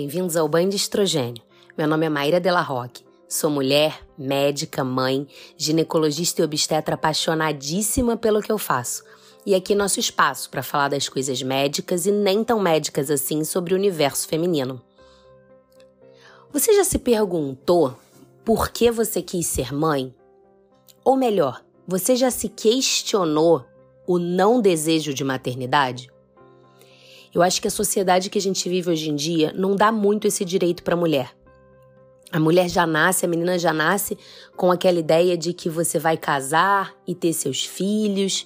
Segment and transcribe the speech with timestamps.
[0.00, 1.42] Bem-vindos ao Banho de Estrogênio.
[1.76, 3.04] Meu nome é Maíra Della Roque.
[3.28, 9.04] Sou mulher, médica, mãe, ginecologista e obstetra apaixonadíssima pelo que eu faço.
[9.44, 13.74] E aqui nosso espaço para falar das coisas médicas e nem tão médicas assim sobre
[13.74, 14.80] o universo feminino.
[16.50, 17.94] Você já se perguntou
[18.42, 20.14] por que você quis ser mãe?
[21.04, 23.66] Ou melhor, você já se questionou
[24.06, 26.10] o não desejo de maternidade?
[27.32, 30.26] Eu acho que a sociedade que a gente vive hoje em dia não dá muito
[30.26, 31.30] esse direito para a mulher.
[32.32, 34.16] A mulher já nasce, a menina já nasce
[34.56, 38.44] com aquela ideia de que você vai casar e ter seus filhos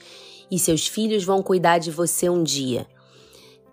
[0.50, 2.86] e seus filhos vão cuidar de você um dia.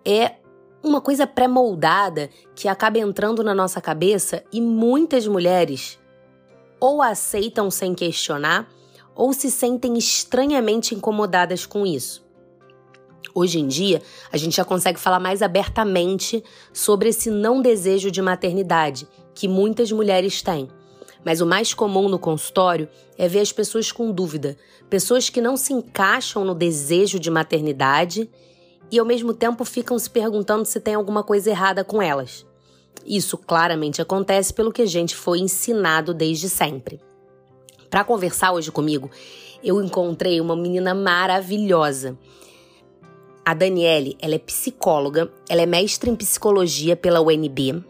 [0.06, 0.36] É
[0.84, 6.00] uma coisa pré-moldada que acaba entrando na nossa cabeça e muitas mulheres
[6.80, 8.68] ou aceitam sem questionar
[9.16, 12.26] ou se sentem estranhamente incomodadas com isso.
[13.34, 18.22] Hoje em dia, a gente já consegue falar mais abertamente sobre esse não desejo de
[18.22, 20.68] maternidade que muitas mulheres têm.
[21.24, 24.58] Mas o mais comum no consultório é ver as pessoas com dúvida,
[24.90, 28.30] pessoas que não se encaixam no desejo de maternidade
[28.92, 32.46] e ao mesmo tempo ficam se perguntando se tem alguma coisa errada com elas.
[33.06, 37.00] Isso claramente acontece pelo que a gente foi ensinado desde sempre.
[37.90, 39.10] Para conversar hoje comigo,
[39.64, 42.18] eu encontrei uma menina maravilhosa.
[43.44, 47.84] A Daniele, ela é psicóloga, ela é mestre em psicologia pela UNB.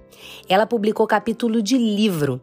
[0.48, 2.40] Ela publicou capítulo de livro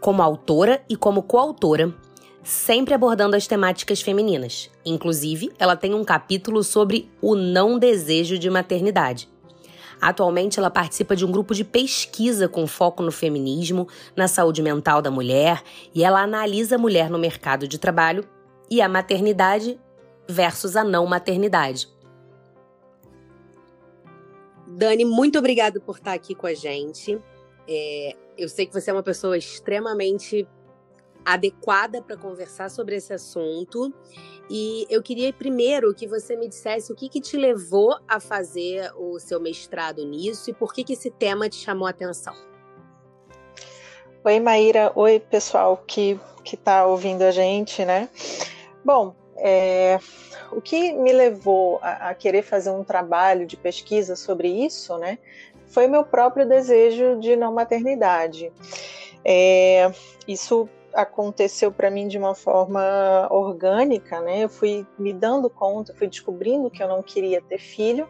[0.00, 1.94] como autora e como coautora,
[2.42, 4.70] sempre abordando as temáticas femininas.
[4.84, 9.26] Inclusive, ela tem um capítulo sobre o não desejo de maternidade.
[9.98, 15.00] Atualmente, ela participa de um grupo de pesquisa com foco no feminismo, na saúde mental
[15.00, 15.62] da mulher,
[15.94, 18.26] e ela analisa a mulher no mercado de trabalho
[18.70, 19.78] e a maternidade
[20.28, 21.88] versus a não maternidade.
[24.70, 27.20] Dani, muito obrigada por estar aqui com a gente.
[27.68, 30.46] É, eu sei que você é uma pessoa extremamente
[31.24, 33.92] adequada para conversar sobre esse assunto.
[34.48, 38.92] E eu queria primeiro que você me dissesse o que, que te levou a fazer
[38.96, 42.34] o seu mestrado nisso e por que, que esse tema te chamou a atenção.
[44.24, 44.92] Oi, Maíra.
[44.94, 48.08] Oi, pessoal que está ouvindo a gente, né?
[48.84, 49.98] Bom, é,
[50.52, 55.18] o que me levou a, a, querer fazer um trabalho de pesquisa sobre isso, né,
[55.66, 58.52] foi meu próprio desejo de não maternidade.
[59.24, 59.90] É,
[60.26, 64.42] isso aconteceu para mim de uma forma orgânica, né?
[64.42, 68.08] Eu fui me dando conta, fui descobrindo que eu não queria ter filho.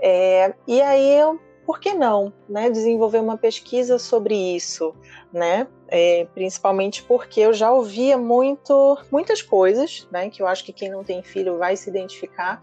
[0.00, 4.94] É, e aí eu por que não, né, desenvolver uma pesquisa sobre isso,
[5.32, 10.72] né, é, principalmente porque eu já ouvia muito, muitas coisas, né, que eu acho que
[10.72, 12.60] quem não tem filho vai se identificar,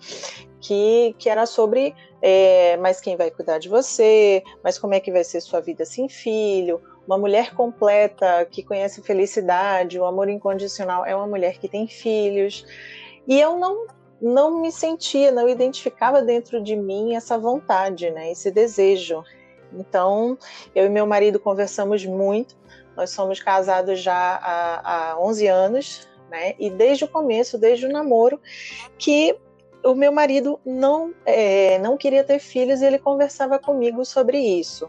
[0.59, 5.11] que, que era sobre, é, mas quem vai cuidar de você, mas como é que
[5.11, 11.05] vai ser sua vida sem filho, uma mulher completa que conhece felicidade, o amor incondicional
[11.05, 12.65] é uma mulher que tem filhos,
[13.27, 13.87] e eu não
[14.21, 19.23] não me sentia, não identificava dentro de mim essa vontade, né, esse desejo.
[19.73, 20.37] Então,
[20.73, 22.57] eu e meu marido conversamos muito.
[22.95, 26.55] Nós somos casados já há, há 11 anos, né?
[26.59, 28.39] E desde o começo, desde o namoro,
[28.97, 29.37] que
[29.83, 34.87] o meu marido não é, não queria ter filhos e ele conversava comigo sobre isso.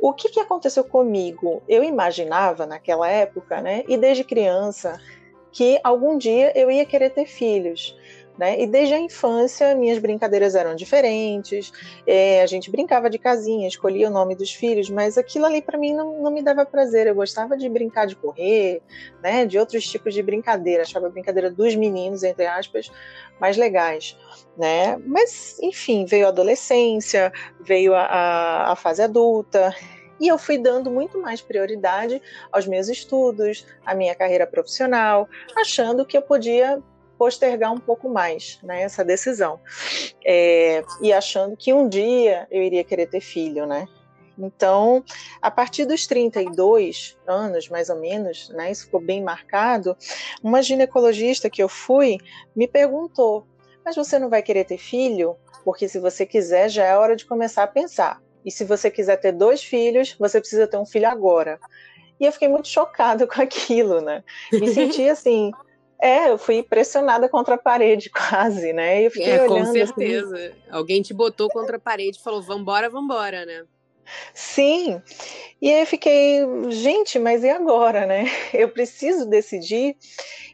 [0.00, 1.62] O que, que aconteceu comigo?
[1.68, 3.84] Eu imaginava naquela época, né?
[3.88, 5.00] E desde criança,
[5.52, 7.96] que algum dia eu ia querer ter filhos.
[8.36, 8.60] Né?
[8.60, 11.72] E desde a infância, minhas brincadeiras eram diferentes.
[12.04, 15.78] É, a gente brincava de casinha, escolhia o nome dos filhos, mas aquilo ali para
[15.78, 17.06] mim não, não, me dava prazer.
[17.06, 18.82] Eu gostava de brincar de correr,
[19.22, 19.46] né?
[19.46, 20.82] de outros tipos de brincadeira.
[20.82, 22.90] Achava a brincadeira dos meninos, entre aspas,
[23.40, 24.18] mais legais.
[24.56, 24.96] Né?
[25.06, 29.72] Mas, enfim, veio a adolescência, veio a, a, a fase adulta.
[30.18, 32.20] E eu fui dando muito mais prioridade
[32.50, 36.82] aos meus estudos, à minha carreira profissional, achando que eu podia
[37.24, 39.58] postergar um pouco mais né, essa decisão.
[40.22, 43.88] É, e achando que um dia eu iria querer ter filho, né?
[44.38, 45.02] Então,
[45.40, 49.96] a partir dos 32 anos, mais ou menos, né, isso ficou bem marcado,
[50.42, 52.18] uma ginecologista que eu fui
[52.54, 53.46] me perguntou:
[53.82, 55.34] Mas você não vai querer ter filho?
[55.64, 58.20] Porque se você quiser, já é hora de começar a pensar.
[58.44, 61.58] E se você quiser ter dois filhos, você precisa ter um filho agora.
[62.20, 64.22] E eu fiquei muito chocada com aquilo, né?
[64.52, 65.52] Me senti assim,
[66.04, 69.06] é, eu fui pressionada contra a parede quase, né?
[69.06, 69.48] Eu fiquei é, olhando.
[69.48, 70.36] Com assim, certeza.
[70.36, 73.64] Assim, Alguém te botou contra a parede e falou: vambora, vambora, né?
[74.34, 75.00] Sim.
[75.62, 78.26] E aí eu fiquei, gente, mas e agora, né?
[78.52, 79.96] Eu preciso decidir.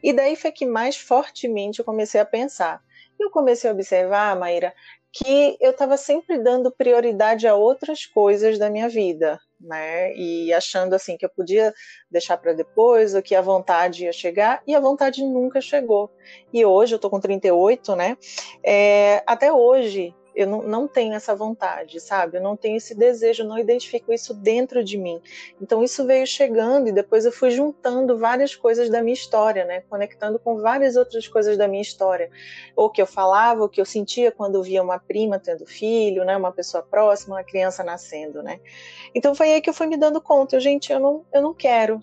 [0.01, 2.81] E daí foi que mais fortemente eu comecei a pensar.
[3.19, 4.73] Eu comecei a observar, Maíra,
[5.13, 10.15] que eu estava sempre dando prioridade a outras coisas da minha vida, né?
[10.15, 11.75] E achando assim que eu podia
[12.11, 16.11] deixar para depois, ou que a vontade ia chegar, e a vontade nunca chegou.
[16.53, 18.17] E hoje eu tô com 38, né?
[18.65, 22.39] É, até hoje eu não, não tenho essa vontade, sabe?
[22.39, 25.21] Eu não tenho esse desejo, não identifico isso dentro de mim.
[25.61, 29.83] Então isso veio chegando e depois eu fui juntando várias coisas da minha história, né?
[29.89, 32.31] Conectando com várias outras coisas da minha história.
[32.77, 36.37] Ou que eu falava, ou que eu sentia quando via uma prima tendo filho, né?
[36.37, 38.61] Uma pessoa próxima, uma criança nascendo, né?
[39.15, 41.55] Então foi aí que eu fui me dando conta, eu, gente, eu não, eu não
[41.55, 42.01] quero,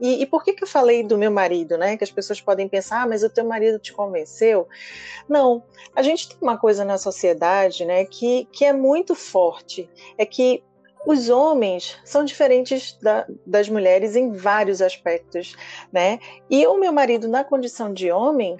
[0.00, 1.96] e, e, por que, que eu falei do meu marido, né?
[1.96, 4.68] Que as pessoas podem pensar, ah, mas o teu marido te convenceu.
[5.28, 5.62] Não,
[5.94, 10.62] a gente tem uma coisa na sociedade, né, que, que é muito forte, é que
[11.06, 15.56] os homens são diferentes da, das mulheres em vários aspectos,
[15.92, 16.18] né?
[16.50, 18.58] E o meu marido, na condição de homem,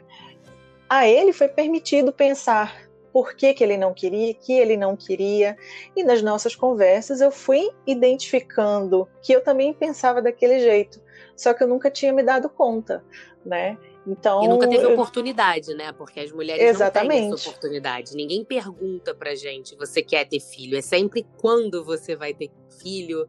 [0.88, 5.56] a ele foi permitido pensar por que, que ele não queria, que ele não queria.
[5.96, 11.00] E nas nossas conversas eu fui identificando que eu também pensava daquele jeito
[11.38, 13.02] só que eu nunca tinha me dado conta,
[13.46, 13.78] né?
[14.04, 14.92] Então, e nunca teve eu...
[14.92, 15.92] oportunidade, né?
[15.92, 17.20] Porque as mulheres Exatamente.
[17.20, 18.16] não têm essa oportunidade.
[18.16, 20.76] Ninguém pergunta pra gente, você quer ter filho?
[20.76, 22.50] É sempre quando você vai ter
[22.82, 23.28] filho,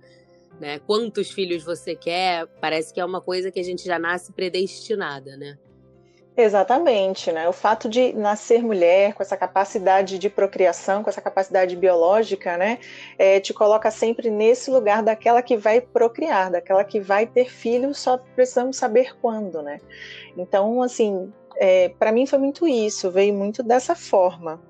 [0.59, 0.79] né?
[0.79, 2.47] Quantos filhos você quer?
[2.59, 5.59] Parece que é uma coisa que a gente já nasce predestinada, né?
[6.41, 7.49] Exatamente, né?
[7.49, 12.79] O fato de nascer mulher, com essa capacidade de procriação, com essa capacidade biológica, né,
[13.17, 17.99] é, te coloca sempre nesse lugar daquela que vai procriar, daquela que vai ter filhos,
[17.99, 19.79] só precisamos saber quando, né?
[20.37, 24.61] Então, assim, é, para mim foi muito isso, veio muito dessa forma.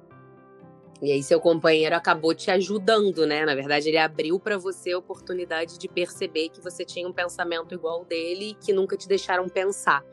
[1.04, 3.46] E aí seu companheiro acabou te ajudando, né?
[3.46, 7.76] Na verdade, ele abriu para você a oportunidade de perceber que você tinha um pensamento
[7.76, 10.04] igual dele e que nunca te deixaram pensar.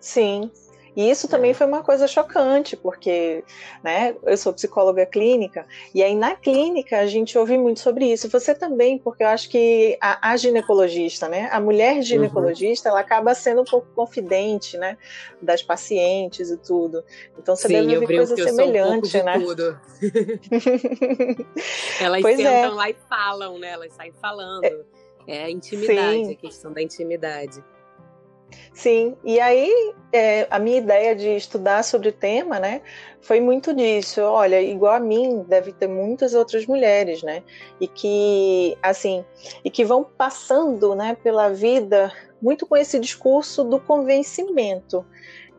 [0.00, 0.50] Sim.
[0.98, 3.44] E isso também foi uma coisa chocante, porque
[3.84, 5.64] né, eu sou psicóloga clínica,
[5.94, 8.28] e aí na clínica a gente ouve muito sobre isso.
[8.28, 12.02] Você também, porque eu acho que a, a ginecologista, né, a mulher uhum.
[12.02, 12.96] ginecologista, uhum.
[12.96, 14.98] ela acaba sendo um pouco confidente, né,
[15.40, 17.04] das pacientes e tudo.
[17.38, 19.38] Então você Sim, deve ver coisa semelhante, um né?
[19.38, 19.80] Tudo.
[22.02, 22.74] Elas pois sentam é.
[22.74, 23.68] lá e falam, né?
[23.70, 24.64] Elas saem falando.
[24.64, 24.80] É,
[25.28, 26.32] é a intimidade, Sim.
[26.32, 27.62] a questão da intimidade.
[28.72, 32.80] Sim, e aí é, a minha ideia de estudar sobre o tema, né,
[33.20, 34.22] foi muito disso.
[34.22, 37.42] Olha, igual a mim, deve ter muitas outras mulheres, né,
[37.80, 39.24] e que, assim,
[39.64, 45.04] e que vão passando, né, pela vida muito com esse discurso do convencimento.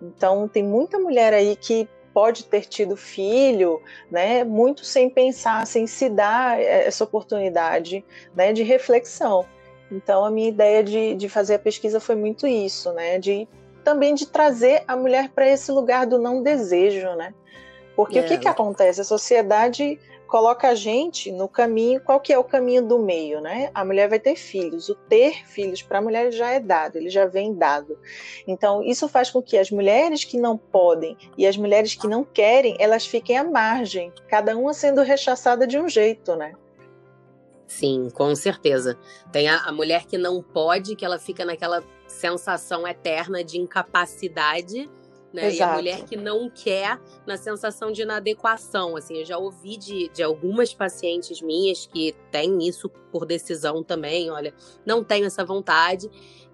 [0.02, 5.86] Então, tem muita mulher aí que pode ter tido filho, né, muito sem pensar, sem
[5.86, 8.04] se dar essa oportunidade,
[8.36, 9.46] né, de reflexão.
[9.92, 13.18] Então a minha ideia de, de fazer a pesquisa foi muito isso, né?
[13.18, 13.48] De
[13.84, 17.34] também de trazer a mulher para esse lugar do não desejo, né?
[17.96, 18.22] Porque é.
[18.22, 19.02] o que, que acontece?
[19.02, 20.00] A sociedade
[20.30, 23.72] coloca a gente no caminho, qual que é o caminho do meio, né?
[23.74, 24.88] A mulher vai ter filhos.
[24.88, 27.98] O ter filhos para a mulher já é dado, ele já vem dado.
[28.48, 32.24] Então, isso faz com que as mulheres que não podem e as mulheres que não
[32.24, 36.54] querem, elas fiquem à margem, cada uma sendo rechaçada de um jeito, né?
[37.70, 38.98] Sim, com certeza.
[39.32, 44.90] Tem a, a, mulher que não pode, que ela fica naquela sensação eterna de incapacidade,
[45.32, 45.50] né?
[45.50, 45.56] Exato.
[45.56, 48.98] E a mulher que não quer na sensação de inadequação.
[48.98, 54.32] Assim, eu já ouvi de, de algumas pacientes minhas que têm isso por decisão também.
[54.32, 54.52] Olha,
[54.84, 56.10] não tenho essa vontade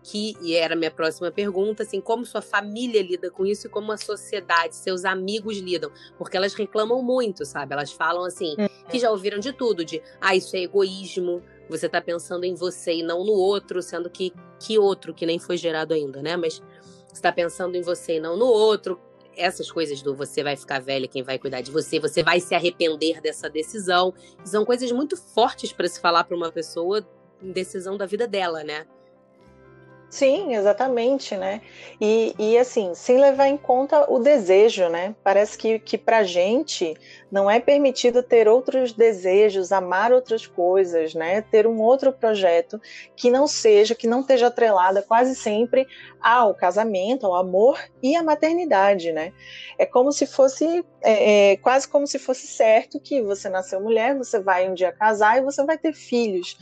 [0.05, 3.69] que, e era a minha próxima pergunta, assim, como sua família lida com isso e
[3.71, 5.91] como a sociedade, seus amigos lidam?
[6.15, 7.73] Porque elas reclamam muito, sabe?
[7.73, 8.67] Elas falam assim, uhum.
[8.87, 12.97] que já ouviram de tudo, de, ah, isso é egoísmo, você tá pensando em você
[12.97, 16.37] e não no outro, sendo que que outro que nem foi gerado ainda, né?
[16.37, 16.61] Mas
[17.11, 18.99] você tá pensando em você e não no outro.
[19.35, 22.53] Essas coisas do você vai ficar velha, quem vai cuidar de você, você vai se
[22.53, 24.13] arrepender dessa decisão.
[24.43, 27.05] São coisas muito fortes para se falar para uma pessoa
[27.41, 28.85] em decisão da vida dela, né?
[30.09, 31.61] Sim, exatamente, né?
[31.99, 35.13] E, e assim, sem levar em conta o desejo, né?
[35.21, 36.95] Parece que, que pra gente
[37.29, 41.41] não é permitido ter outros desejos, amar outras coisas, né?
[41.41, 42.79] Ter um outro projeto
[43.13, 45.85] que não seja, que não esteja atrelada quase sempre
[46.21, 49.33] ao casamento, ao amor e à maternidade, né?
[49.77, 54.15] É como se fosse, é, é, quase como se fosse certo que você nasceu mulher,
[54.15, 56.57] você vai um dia casar e você vai ter filhos,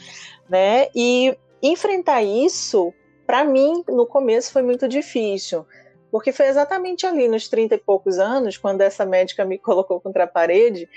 [0.49, 0.87] né?
[0.95, 2.91] E enfrentar isso
[3.25, 5.65] para mim, no começo foi muito difícil,
[6.11, 10.25] porque foi exatamente ali nos 30 e poucos anos, quando essa médica me colocou contra
[10.25, 10.87] a parede,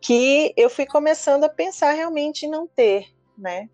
[0.00, 3.06] que eu fui começando a pensar realmente em não ter,
[3.36, 3.68] né?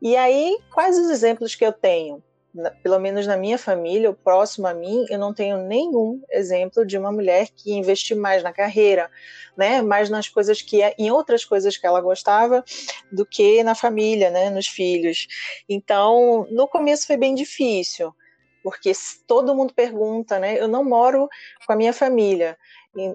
[0.00, 2.22] E aí, quais os exemplos que eu tenho?
[2.54, 6.84] Na, pelo menos na minha família, o próximo a mim, eu não tenho nenhum exemplo
[6.84, 9.10] de uma mulher que investiu mais na carreira,
[9.56, 12.64] né, mais nas coisas que em outras coisas que ela gostava
[13.10, 15.26] do que na família, né, nos filhos.
[15.68, 18.14] Então, no começo foi bem difícil,
[18.62, 18.92] porque
[19.26, 20.60] todo mundo pergunta, né?
[20.60, 21.28] Eu não moro
[21.66, 22.56] com a minha família,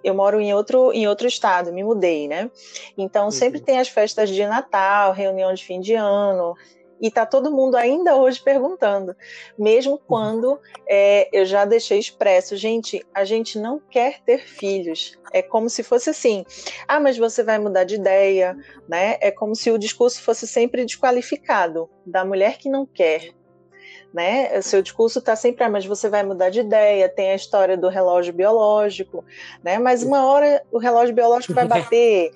[0.04, 2.50] eu moro em outro, em outro estado, me mudei, né?
[2.98, 3.66] Então sempre uhum.
[3.66, 6.56] tem as festas de Natal, reunião de fim de ano,
[7.04, 9.14] e tá todo mundo ainda hoje perguntando,
[9.60, 10.58] mesmo quando
[10.88, 15.20] é, eu já deixei expresso, gente, a gente não quer ter filhos.
[15.34, 16.46] É como se fosse assim,
[16.88, 18.56] ah, mas você vai mudar de ideia,
[18.88, 19.18] né?
[19.20, 23.32] É como se o discurso fosse sempre desqualificado da mulher que não quer.
[24.14, 24.58] Né?
[24.58, 27.76] O seu discurso está sempre, ah, mas você vai mudar de ideia, tem a história
[27.76, 29.26] do relógio biológico,
[29.62, 29.78] né?
[29.78, 32.32] Mas uma hora o relógio biológico vai bater,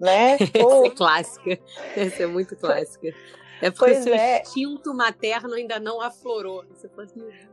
[0.00, 0.38] né?
[0.64, 0.86] Ou...
[0.86, 1.58] Essa é clássica,
[1.96, 3.12] essa é muito clássica.
[3.60, 4.42] É porque pois o seu é.
[4.42, 6.64] instinto materno ainda não aflorou.
[6.70, 7.48] Você fala assim, né?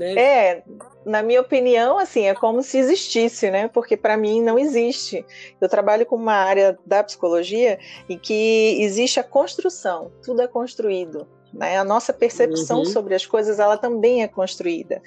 [0.00, 0.62] É,
[1.04, 3.68] na minha opinião, assim, é como se existisse, né?
[3.68, 5.24] Porque para mim não existe.
[5.60, 7.78] Eu trabalho com uma área da psicologia
[8.08, 11.26] em que existe a construção, tudo é construído.
[11.52, 11.76] Né?
[11.76, 12.84] A nossa percepção uhum.
[12.84, 15.02] sobre as coisas, ela também é construída.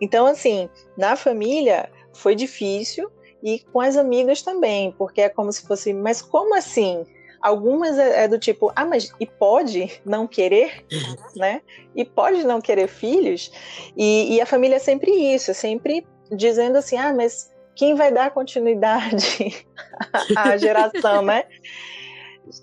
[0.00, 3.10] Então, assim, na família foi difícil
[3.42, 7.04] e com as amigas também, porque é como se fosse, mas como assim?
[7.44, 10.82] Algumas é, é, do tipo, ah, mas e pode não querer,
[11.36, 11.60] né?
[11.94, 13.52] E pode não querer filhos.
[13.94, 18.10] E, e a família é sempre isso, é sempre dizendo assim, ah, mas quem vai
[18.10, 19.66] dar continuidade
[20.34, 21.44] à geração, né?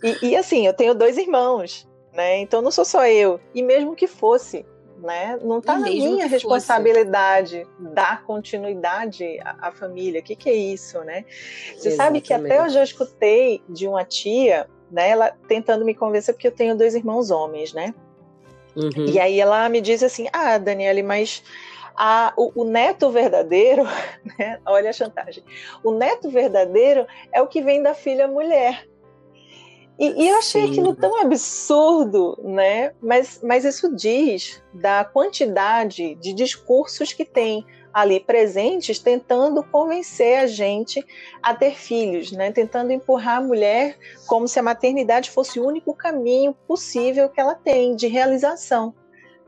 [0.03, 2.39] E, e, assim, eu tenho dois irmãos, né?
[2.39, 3.39] Então não sou só eu.
[3.53, 4.65] E mesmo que fosse,
[5.01, 5.39] né?
[5.41, 10.22] Não está na minha responsabilidade dar continuidade à, à família.
[10.22, 11.25] O que, que, é isso, né?
[11.75, 11.96] Você Exatamente.
[11.96, 15.10] sabe que até hoje eu escutei de uma tia, né?
[15.10, 17.93] Ela tentando me convencer porque eu tenho dois irmãos homens, né?
[18.75, 19.05] Uhum.
[19.08, 21.43] E aí ela me diz assim: Ah, Daniele, mas
[21.96, 23.84] a, o, o, neto verdadeiro,
[24.38, 24.60] né?
[24.65, 25.43] olha a chantagem,
[25.84, 28.88] o neto verdadeiro é o que vem da filha mulher.
[30.01, 30.72] E, e eu achei Sim.
[30.72, 32.91] aquilo tão absurdo, né?
[33.00, 40.48] Mas, mas isso diz da quantidade de discursos que tem ali presentes tentando convencer a
[40.48, 41.05] gente
[41.43, 42.51] a ter filhos, né?
[42.51, 47.53] Tentando empurrar a mulher como se a maternidade fosse o único caminho possível que ela
[47.53, 48.96] tem de realização,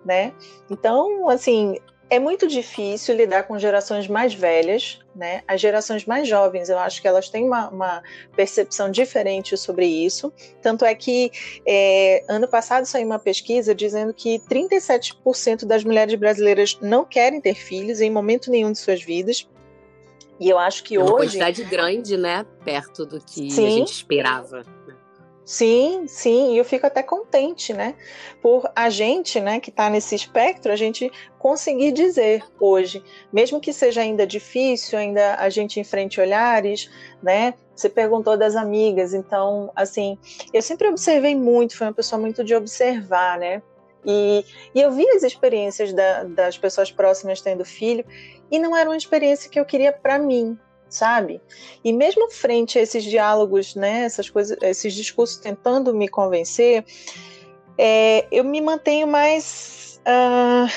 [0.05, 0.33] né?
[0.69, 1.79] Então, assim,
[2.13, 5.41] é muito difícil lidar com gerações mais velhas, né?
[5.47, 8.03] As gerações mais jovens, eu acho que elas têm uma, uma
[8.35, 10.31] percepção diferente sobre isso.
[10.61, 11.31] Tanto é que
[11.65, 17.55] é, ano passado saiu uma pesquisa dizendo que 37% das mulheres brasileiras não querem ter
[17.55, 19.49] filhos em momento nenhum de suas vidas.
[20.39, 21.13] E eu acho que é uma hoje.
[21.13, 22.45] Uma quantidade grande, né?
[22.63, 23.65] Perto do que Sim.
[23.65, 24.63] a gente esperava.
[25.45, 27.95] Sim, sim, e eu fico até contente, né?
[28.41, 33.73] Por a gente, né, que está nesse espectro, a gente conseguir dizer hoje, mesmo que
[33.73, 36.89] seja ainda difícil, ainda a gente enfrente olhares,
[37.21, 37.55] né?
[37.75, 40.17] Você perguntou das amigas, então, assim,
[40.53, 43.61] eu sempre observei muito, fui uma pessoa muito de observar, né?
[44.05, 48.05] E, e eu vi as experiências da, das pessoas próximas tendo filho,
[48.49, 50.57] e não era uma experiência que eu queria para mim,
[50.93, 51.41] sabe?
[51.83, 56.85] E mesmo frente a esses diálogos, né, essas coisas, esses discursos tentando me convencer,
[57.77, 60.69] é, eu me mantenho mais, uh,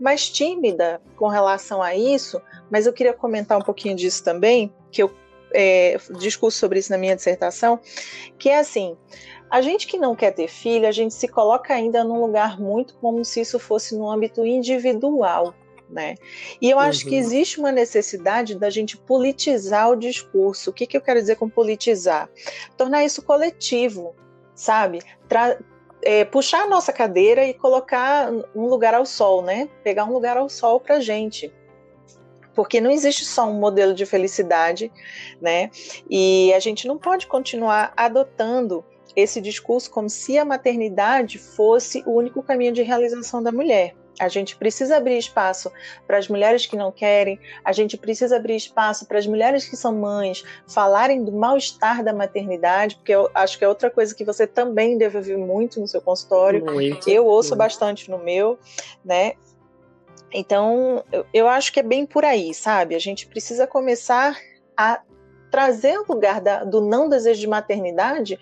[0.00, 2.40] mais tímida com relação a isso,
[2.70, 5.10] mas eu queria comentar um pouquinho disso também, que eu
[5.52, 7.78] é, discurso sobre isso na minha dissertação,
[8.38, 8.96] que é assim,
[9.48, 12.94] a gente que não quer ter filho, a gente se coloca ainda num lugar muito
[12.96, 15.54] como se isso fosse no âmbito individual,
[15.94, 16.16] né?
[16.60, 17.10] E eu acho uhum.
[17.10, 20.70] que existe uma necessidade da gente politizar o discurso.
[20.70, 22.28] O que, que eu quero dizer com politizar?
[22.76, 24.14] Tornar isso coletivo,
[24.54, 25.00] sabe?
[25.28, 25.56] Tra
[26.02, 29.70] é, puxar a nossa cadeira e colocar um lugar ao sol, né?
[29.82, 31.50] Pegar um lugar ao sol para gente
[32.54, 34.92] porque não existe só um modelo de felicidade,
[35.40, 35.70] né?
[36.08, 38.84] E a gente não pode continuar adotando
[39.16, 43.94] esse discurso como se a maternidade fosse o único caminho de realização da mulher.
[44.18, 45.72] A gente precisa abrir espaço
[46.06, 49.76] para as mulheres que não querem, a gente precisa abrir espaço para as mulheres que
[49.76, 54.24] são mães falarem do mal-estar da maternidade, porque eu acho que é outra coisa que
[54.24, 56.64] você também deve ouvir muito no seu consultório.
[56.64, 57.58] Muito, eu ouço muito.
[57.58, 58.58] bastante no meu,
[59.04, 59.32] né?
[60.32, 62.94] Então, eu, eu acho que é bem por aí, sabe?
[62.94, 64.36] A gente precisa começar
[64.76, 65.00] a
[65.50, 68.38] trazer o lugar da, do não desejo de maternidade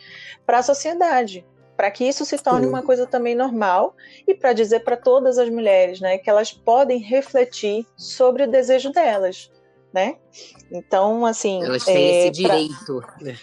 [0.47, 1.45] para a sociedade
[1.77, 5.49] para que isso se torne uma coisa também normal e para dizer para todas as
[5.49, 9.51] mulheres, né, que elas podem refletir sobre o desejo delas,
[9.93, 10.17] né?
[10.71, 13.01] Então, assim, elas têm é, esse direito.
[13.01, 13.17] Pra...
[13.21, 13.39] Né?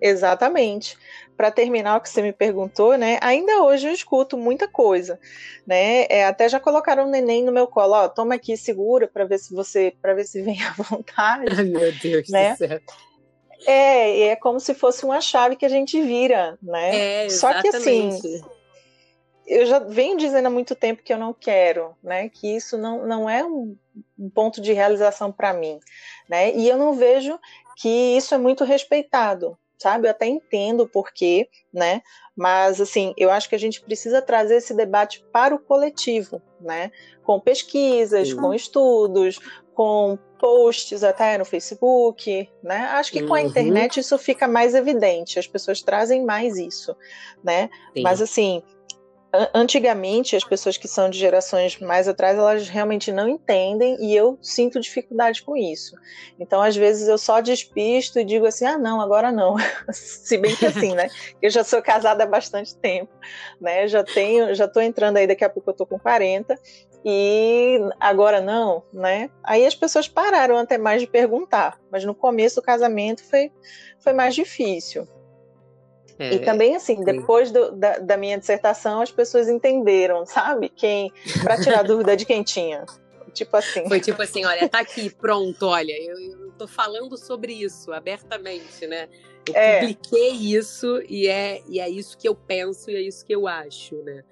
[0.00, 0.96] Exatamente.
[1.36, 3.18] Para terminar o que você me perguntou, né?
[3.20, 5.20] Ainda hoje eu escuto muita coisa,
[5.66, 6.04] né?
[6.08, 9.38] É, até já colocaram um neném no meu colo, ó, toma aqui, segura para ver
[9.38, 11.46] se você, para ver se vem à vontade.
[11.56, 12.52] Ai, meu Deus né?
[12.52, 12.80] do céu.
[13.66, 17.24] É, é como se fosse uma chave que a gente vira, né?
[17.24, 18.20] É, Só que assim,
[19.48, 22.28] eu já venho dizendo há muito tempo que eu não quero, né?
[22.28, 23.76] Que isso não, não é um,
[24.34, 25.80] ponto de realização para mim,
[26.28, 26.54] né?
[26.54, 27.38] E eu não vejo
[27.76, 30.06] que isso é muito respeitado, sabe?
[30.06, 32.02] Eu até entendo o porquê, né?
[32.36, 36.92] Mas assim, eu acho que a gente precisa trazer esse debate para o coletivo, né?
[37.24, 38.36] Com pesquisas, Sim.
[38.36, 39.40] com estudos,
[39.78, 42.78] com posts até no Facebook, né?
[42.94, 43.46] Acho que com a uhum.
[43.46, 46.96] internet isso fica mais evidente, as pessoas trazem mais isso,
[47.44, 47.70] né?
[47.94, 48.02] Sim.
[48.02, 48.60] Mas assim,
[49.54, 54.38] antigamente as pessoas que são de gerações mais atrás elas realmente não entendem e eu
[54.40, 55.94] sinto dificuldade com isso
[56.40, 59.56] então às vezes eu só despisto e digo assim ah não agora não
[59.92, 61.10] se bem que assim né
[61.42, 63.12] eu já sou casada há bastante tempo
[63.60, 66.58] né já tenho já estou entrando aí daqui a pouco eu estou com 40
[67.04, 72.56] e agora não né aí as pessoas pararam até mais de perguntar mas no começo
[72.56, 73.52] do casamento foi
[74.00, 75.06] foi mais difícil
[76.18, 80.68] é, e também, assim, depois do, da, da, minha dissertação, as pessoas entenderam, sabe?
[80.68, 81.12] Quem,
[81.44, 82.84] para tirar dúvida de quem tinha.
[83.32, 83.86] Tipo assim.
[83.86, 88.84] Foi tipo assim: olha, tá aqui, pronto, olha, eu, eu tô falando sobre isso abertamente,
[88.86, 89.08] né?
[89.46, 89.78] Eu é.
[89.78, 93.46] publiquei isso e é, e é isso que eu penso e é isso que eu
[93.46, 94.24] acho, né?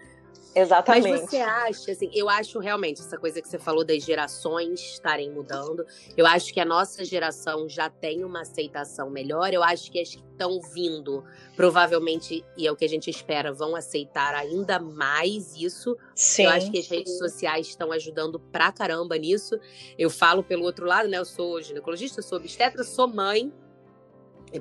[0.57, 1.11] Exatamente.
[1.11, 5.31] Mas você acha, assim, eu acho realmente essa coisa que você falou das gerações estarem
[5.31, 5.85] mudando.
[6.17, 9.53] Eu acho que a nossa geração já tem uma aceitação melhor.
[9.53, 11.23] Eu acho que as que estão vindo,
[11.55, 15.95] provavelmente, e é o que a gente espera, vão aceitar ainda mais isso.
[16.15, 16.45] Sim.
[16.45, 19.61] Eu acho que as redes sociais estão ajudando pra caramba nisso.
[19.99, 21.19] Eu falo pelo outro lado, né?
[21.19, 23.53] Eu sou ginecologista, sou obstetra, sou mãe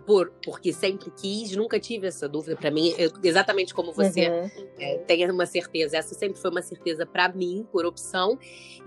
[0.06, 4.50] por, porque sempre quis, nunca tive essa dúvida para mim, eu, exatamente como você uhum.
[4.80, 5.98] é, tem uma certeza.
[5.98, 8.38] Essa sempre foi uma certeza para mim, por opção.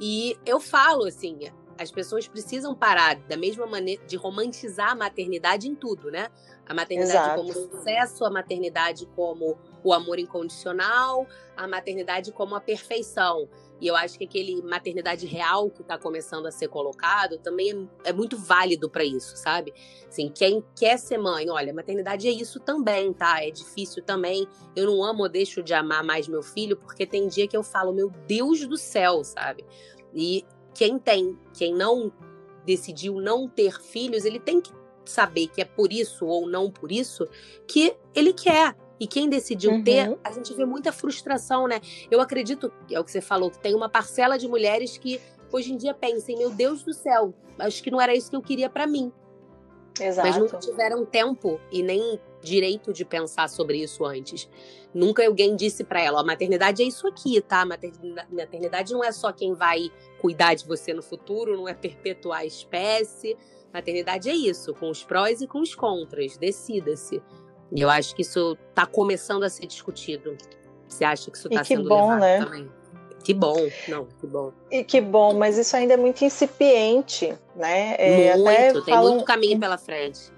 [0.01, 1.39] E eu falo assim,
[1.79, 6.29] as pessoas precisam parar da mesma maneira de romantizar a maternidade em tudo, né?
[6.67, 7.41] A maternidade Exato.
[7.41, 13.49] como sucesso, a maternidade como o amor incondicional, a maternidade como a perfeição.
[13.81, 18.11] E eu acho que aquele maternidade real que está começando a ser colocado também é,
[18.11, 19.73] é muito válido para isso, sabe?
[20.07, 23.43] Assim, quem quer ser mãe, olha, maternidade é isso também, tá?
[23.43, 24.49] É difícil também.
[24.75, 27.63] Eu não amo ou deixo de amar mais meu filho, porque tem dia que eu
[27.63, 29.65] falo, meu Deus do céu, sabe?
[30.13, 30.45] E
[30.79, 32.13] quem tem, quem não
[32.65, 34.71] decidiu não ter filhos, ele tem que
[35.05, 37.27] saber que é por isso ou não por isso
[37.67, 38.77] que ele quer.
[39.01, 39.83] E quem decidiu uhum.
[39.83, 41.81] ter, a gente vê muita frustração, né?
[42.09, 45.73] Eu acredito, é o que você falou, que tem uma parcela de mulheres que hoje
[45.73, 48.71] em dia pensam, meu Deus do céu, acho que não era isso que eu queria
[48.71, 49.13] para mim.
[50.01, 50.29] Exato.
[50.29, 54.49] Mas nunca tiveram tempo e nem direito de pensar sobre isso antes.
[54.95, 57.65] Nunca alguém disse para ela, ó, maternidade é isso aqui, tá?
[57.65, 62.47] Maternidade não é só quem vai cuidar de você no futuro, não é perpetuar a
[62.47, 63.37] espécie.
[63.73, 66.37] Maternidade é isso, com os prós e com os contras.
[66.37, 67.23] Decida-se.
[67.71, 70.37] E eu acho que isso está começando a ser discutido.
[70.89, 72.45] Você acha que isso está sendo bom, levado né?
[72.45, 72.78] também?
[73.29, 74.53] Que bom, não, que bom.
[74.71, 77.95] E que bom, mas isso ainda é muito incipiente, né?
[77.99, 80.33] É, muito, tem muito caminho pela frente.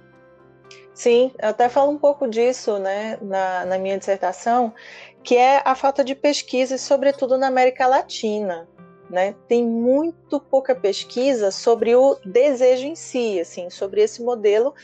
[0.93, 4.75] Sim, eu até falo um pouco disso, né, na, na minha dissertação,
[5.23, 8.69] que é a falta de pesquisa, sobretudo na América Latina.
[9.09, 9.37] Né?
[9.47, 14.75] Tem muito pouca pesquisa sobre o desejo em si, assim, sobre esse modelo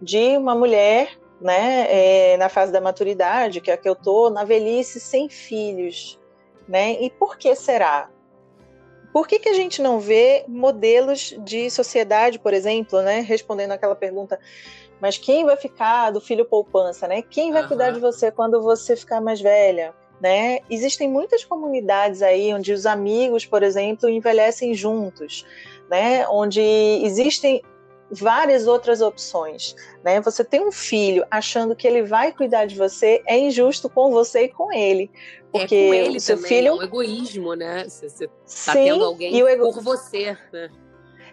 [0.00, 4.30] de uma mulher né, é, na fase da maturidade, que é a que eu tô,
[4.30, 6.20] na velhice sem filhos,
[6.68, 7.00] né?
[7.00, 8.10] E por que será?
[9.12, 13.20] Por que, que a gente não vê modelos de sociedade, por exemplo, né?
[13.20, 14.38] Respondendo aquela pergunta,
[15.00, 17.22] mas quem vai ficar do filho poupança, né?
[17.22, 17.68] Quem vai uhum.
[17.68, 19.94] cuidar de você quando você ficar mais velha?
[20.20, 20.58] Né?
[20.68, 25.46] Existem muitas comunidades aí onde os amigos, por exemplo, envelhecem juntos,
[25.88, 26.26] né?
[26.28, 27.62] Onde existem
[28.10, 29.76] várias outras opções.
[30.02, 30.20] Né?
[30.20, 34.44] Você tem um filho achando que ele vai cuidar de você, é injusto com você
[34.44, 35.10] e com ele.
[35.52, 36.68] Porque é com ele o seu também, filho.
[36.68, 37.84] É um egoísmo, né?
[37.84, 39.72] Você, você tá Sim, tendo alguém ego...
[39.72, 40.36] por você.
[40.52, 40.70] Né?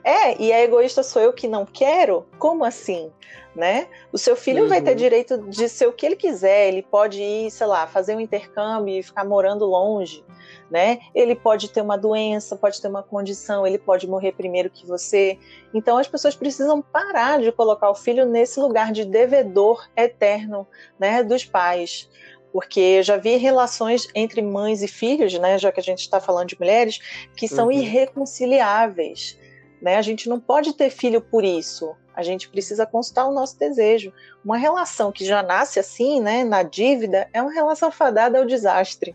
[0.04, 2.26] É, e a egoísta sou eu que não quero?
[2.38, 3.12] Como assim?
[3.56, 3.88] Né?
[4.12, 4.70] O seu filho uhum.
[4.70, 4.98] vai ter uhum.
[4.98, 9.00] direito de ser o que ele quiser, ele pode ir, sei lá, fazer um intercâmbio
[9.00, 10.24] e ficar morando longe
[10.70, 11.00] né?
[11.14, 15.38] Ele pode ter uma doença, pode ter uma condição, ele pode morrer primeiro que você.
[15.74, 20.68] Então as pessoas precisam parar de colocar o filho nesse lugar de devedor eterno,
[21.00, 22.10] né, dos pais.
[22.56, 26.48] Porque já vi relações entre mães e filhos, né, já que a gente está falando
[26.48, 27.02] de mulheres,
[27.36, 27.74] que são uhum.
[27.74, 29.38] irreconciliáveis.
[29.82, 29.98] né?
[29.98, 31.94] A gente não pode ter filho por isso.
[32.16, 34.14] A gente precisa consultar o nosso desejo.
[34.42, 39.14] Uma relação que já nasce assim, né, na dívida, é uma relação fadada ao desastre.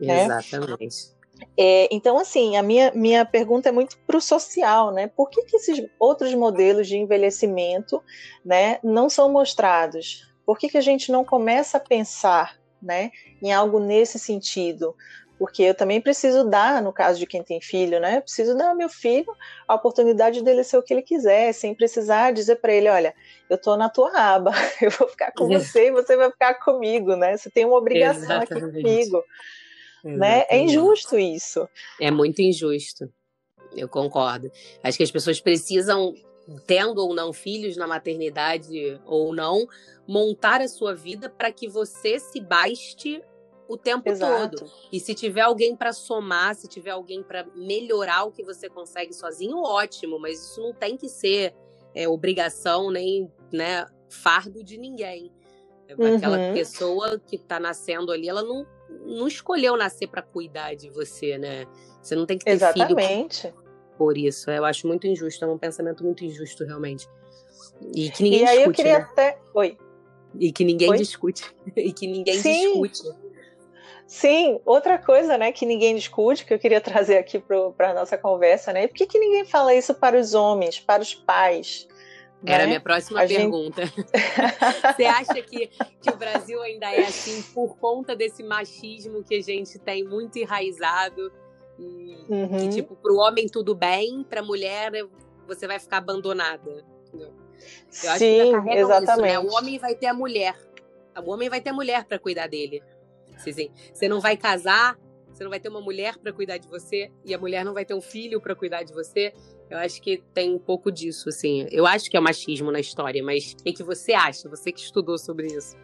[0.00, 0.24] Né?
[0.24, 1.12] Exatamente.
[1.58, 5.08] É, então, assim, a minha, minha pergunta é muito para o social, né?
[5.08, 8.02] Por que, que esses outros modelos de envelhecimento
[8.42, 10.26] né, não são mostrados?
[10.46, 13.10] Por que, que a gente não começa a pensar né,
[13.42, 14.94] em algo nesse sentido?
[15.38, 18.16] Porque eu também preciso dar, no caso de quem tem filho, né?
[18.16, 19.32] Eu preciso dar ao meu filho
[19.68, 23.14] a oportunidade dele ser o que ele quiser, sem precisar dizer para ele, olha,
[23.48, 24.50] eu estou na tua aba,
[24.82, 27.36] eu vou ficar com você e você vai ficar comigo, né?
[27.36, 28.68] Você tem uma obrigação Exatamente.
[28.68, 29.22] aqui comigo.
[30.02, 30.44] Né?
[30.48, 31.68] É injusto isso.
[32.00, 33.08] É muito injusto.
[33.76, 34.50] Eu concordo.
[34.82, 36.14] Acho que as pessoas precisam,
[36.66, 39.66] tendo ou não filhos na maternidade ou não,
[40.06, 43.22] montar a sua vida para que você se baste
[43.68, 44.56] o tempo Exato.
[44.56, 44.70] todo.
[44.90, 49.12] E se tiver alguém para somar, se tiver alguém para melhorar o que você consegue
[49.12, 51.54] sozinho, ótimo, mas isso não tem que ser
[51.94, 55.30] é, obrigação nem né, fardo de ninguém.
[55.98, 56.16] Uhum.
[56.16, 58.66] Aquela pessoa que está nascendo ali, ela não
[59.04, 61.66] não escolheu nascer para cuidar de você, né?
[62.00, 63.42] Você não tem que ter Exatamente.
[63.42, 63.54] filho
[63.98, 64.50] por isso.
[64.50, 67.08] Eu acho muito injusto, é um pensamento muito injusto, realmente.
[67.94, 69.06] E que ninguém e aí discute, eu queria né?
[69.10, 69.38] até.
[69.52, 69.76] Oi.
[70.38, 70.96] E que ninguém Oi?
[70.96, 71.44] discute.
[71.76, 72.82] E que ninguém Sim.
[72.82, 73.02] discute.
[74.06, 78.16] Sim, outra coisa, né, que ninguém discute, que eu queria trazer aqui para a nossa
[78.16, 78.86] conversa, né?
[78.86, 81.86] Por que, que ninguém fala isso para os homens, para os pais?
[82.46, 83.84] Era a minha próxima a pergunta.
[83.84, 84.06] Gente...
[84.96, 85.66] Você acha que,
[86.00, 90.38] que o Brasil ainda é assim por conta desse machismo que a gente tem muito
[90.38, 91.32] enraizado?
[91.78, 92.48] E, uhum.
[92.48, 94.92] Que, tipo, para o homem tudo bem, para a mulher
[95.46, 96.84] você vai ficar abandonada.
[97.06, 97.32] Entendeu?
[98.02, 99.10] Eu acho Sim, que exatamente.
[99.10, 99.38] Isso, né?
[99.38, 100.56] O homem vai ter a mulher.
[101.24, 102.82] O homem vai ter a mulher para cuidar dele.
[103.36, 104.98] Você não vai casar,
[105.32, 107.84] você não vai ter uma mulher para cuidar de você e a mulher não vai
[107.84, 109.32] ter um filho para cuidar de você.
[109.70, 111.66] Eu acho que tem um pouco disso, assim.
[111.70, 114.48] Eu acho que é machismo na história, mas o que você acha?
[114.48, 115.76] Você que estudou sobre isso.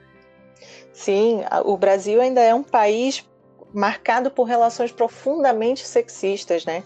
[0.93, 3.25] Sim, o Brasil ainda é um país
[3.75, 6.85] marcado por relações profundamente sexistas, né?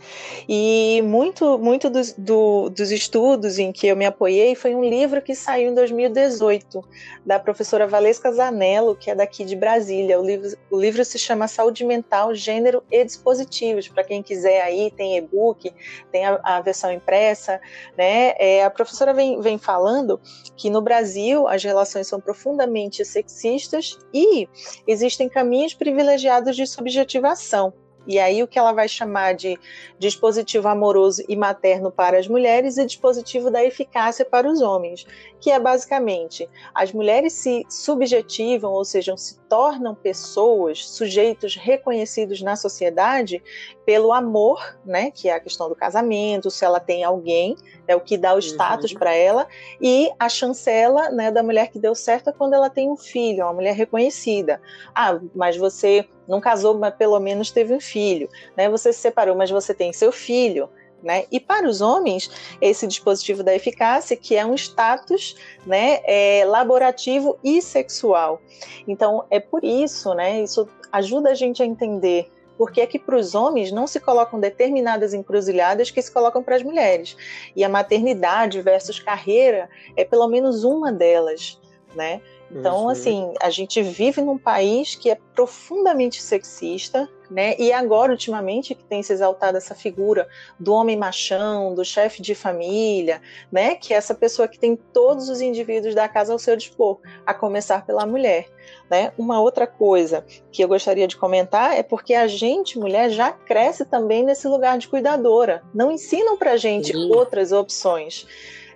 [0.48, 5.20] E muito, muito dos, do, dos estudos em que eu me apoiei foi um livro
[5.20, 6.82] que saiu em 2018
[7.26, 10.18] da professora Valesca Zanello, que é daqui de Brasília.
[10.18, 13.86] O livro, o livro se chama Saúde Mental, Gênero e Dispositivos.
[13.88, 15.70] Para quem quiser aí, tem e-book,
[16.10, 17.60] tem a, a, versão impressa,
[17.96, 18.32] né?
[18.38, 20.18] É, a professora vem, vem falando
[20.56, 24.48] que no Brasil as relações são profundamente sexistas e
[24.86, 27.74] existem caminhos privilegiados de subjetivação.
[28.08, 29.58] E aí o que ela vai chamar de
[29.98, 35.06] dispositivo amoroso e materno para as mulheres e dispositivo da eficácia para os homens,
[35.38, 42.56] que é basicamente as mulheres se subjetivam, ou seja, se tornam pessoas, sujeitos reconhecidos na
[42.56, 43.42] sociedade
[43.84, 48.00] pelo amor, né, que é a questão do casamento, se ela tem alguém, é o
[48.00, 48.98] que dá o status uhum.
[48.98, 49.46] para ela,
[49.82, 53.44] e a chancela, né, da mulher que deu certo é quando ela tem um filho,
[53.44, 54.62] uma mulher reconhecida.
[54.94, 58.68] Ah, mas você não casou, mas pelo menos teve um filho, né?
[58.68, 60.68] Você se separou, mas você tem seu filho.
[61.02, 61.26] Né?
[61.30, 62.28] E para os homens,
[62.60, 68.42] esse dispositivo da eficácia, que é um status né, é, laborativo e sexual.
[68.86, 72.98] Então, é por isso, né, isso ajuda a gente a entender por que é que
[72.98, 77.16] para os homens não se colocam determinadas encruzilhadas que se colocam para as mulheres.
[77.54, 81.60] E a maternidade versus carreira é pelo menos uma delas.
[81.94, 82.20] Né?
[82.50, 82.88] Então, uhum.
[82.88, 87.54] assim, a gente vive num país que é profundamente sexista, né?
[87.58, 90.26] E agora, ultimamente, que tem se exaltado essa figura
[90.58, 93.20] do homem machão, do chefe de família,
[93.52, 93.74] né?
[93.74, 97.34] Que é essa pessoa que tem todos os indivíduos da casa ao seu dispor, a
[97.34, 98.48] começar pela mulher.
[98.90, 99.12] Né?
[99.18, 103.84] Uma outra coisa que eu gostaria de comentar é porque a gente, mulher, já cresce
[103.84, 105.62] também nesse lugar de cuidadora.
[105.74, 107.12] Não ensinam pra gente Sim.
[107.12, 108.26] outras opções.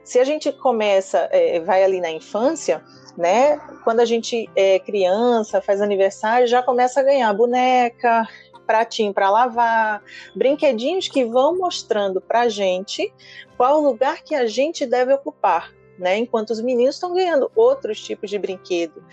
[0.05, 2.83] Se a gente começa, é, vai ali na infância,
[3.17, 3.59] né?
[3.85, 8.27] Quando a gente é criança, faz aniversário, já começa a ganhar boneca,
[8.67, 10.03] pratinho para lavar,
[10.35, 13.13] brinquedinhos que vão mostrando para a gente
[13.57, 16.17] qual o lugar que a gente deve ocupar, né?
[16.17, 19.05] Enquanto os meninos estão ganhando outros tipos de brinquedo,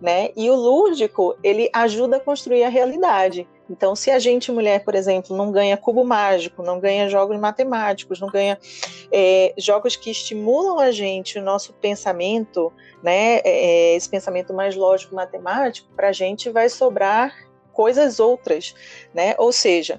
[0.00, 0.30] né?
[0.36, 3.48] E o lúdico ele ajuda a construir a realidade.
[3.70, 8.18] Então, se a gente, mulher, por exemplo, não ganha cubo mágico, não ganha jogos matemáticos,
[8.18, 8.58] não ganha
[9.12, 14.74] é, jogos que estimulam a gente, o nosso pensamento, né, é, é esse pensamento mais
[14.74, 17.32] lógico matemático, para a gente vai sobrar
[17.72, 18.74] coisas outras,
[19.14, 19.34] né?
[19.38, 19.98] Ou seja,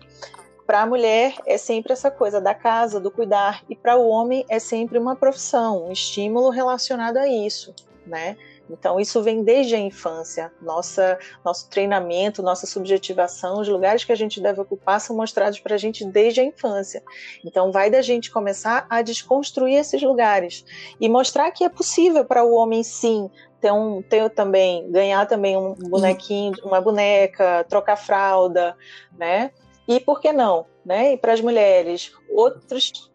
[0.67, 4.45] para a mulher é sempre essa coisa da casa, do cuidar, e para o homem
[4.49, 7.73] é sempre uma profissão, um estímulo relacionado a isso,
[8.05, 8.35] né?
[8.71, 10.51] Então, isso vem desde a infância.
[10.61, 15.75] Nossa, nosso treinamento, nossa subjetivação, os lugares que a gente deve ocupar são mostrados para
[15.75, 17.03] a gente desde a infância.
[17.45, 20.65] Então, vai da gente começar a desconstruir esses lugares
[20.99, 23.29] e mostrar que é possível para o homem, sim,
[23.59, 28.75] ter, um, ter também, ganhar também um bonequinho, uma boneca, trocar fralda,
[29.17, 29.51] né?
[29.87, 30.65] E por que não?
[30.85, 31.13] Né?
[31.13, 33.10] E para as mulheres, outros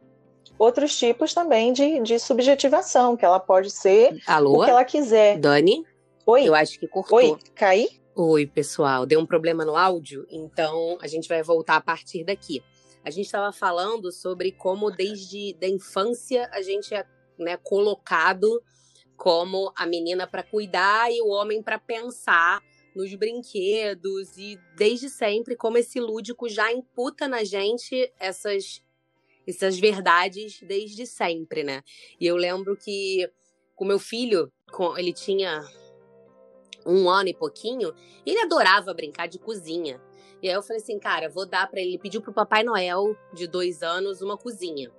[0.58, 4.62] outros tipos também de, de subjetivação, que ela pode ser Alô?
[4.62, 5.38] o que ela quiser.
[5.38, 5.84] Dani?
[6.24, 6.44] Oi?
[6.44, 7.18] Eu acho que cortou.
[7.18, 7.88] Oi, caí?
[8.14, 9.06] Oi, pessoal.
[9.06, 12.62] Deu um problema no áudio, então a gente vai voltar a partir daqui.
[13.04, 17.04] A gente estava falando sobre como desde da infância a gente é
[17.38, 18.60] né, colocado
[19.16, 22.60] como a menina para cuidar e o homem para pensar
[22.94, 28.82] nos brinquedos e desde sempre como esse lúdico já imputa na gente essas
[29.46, 31.82] essas verdades desde sempre, né?
[32.20, 33.30] E eu lembro que
[33.76, 34.50] com meu filho,
[34.96, 35.62] ele tinha
[36.86, 37.92] um ano e pouquinho,
[38.24, 40.00] ele adorava brincar de cozinha.
[40.42, 41.90] E aí eu falei assim, cara, vou dar para ele.
[41.90, 44.90] Ele pediu pro Papai Noel de dois anos uma cozinha.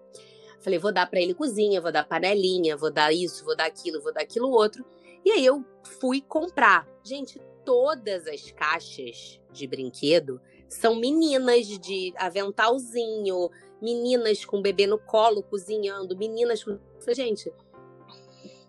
[0.60, 4.01] Falei, vou dar para ele cozinha, vou dar panelinha, vou dar isso, vou dar aquilo,
[4.01, 4.86] vou dar aquilo outro.
[5.23, 5.63] E aí eu
[5.99, 6.88] fui comprar.
[7.03, 13.49] Gente, todas as caixas de brinquedo são meninas de aventalzinho,
[13.81, 16.79] meninas com bebê no colo cozinhando, meninas com.
[17.13, 17.51] Gente,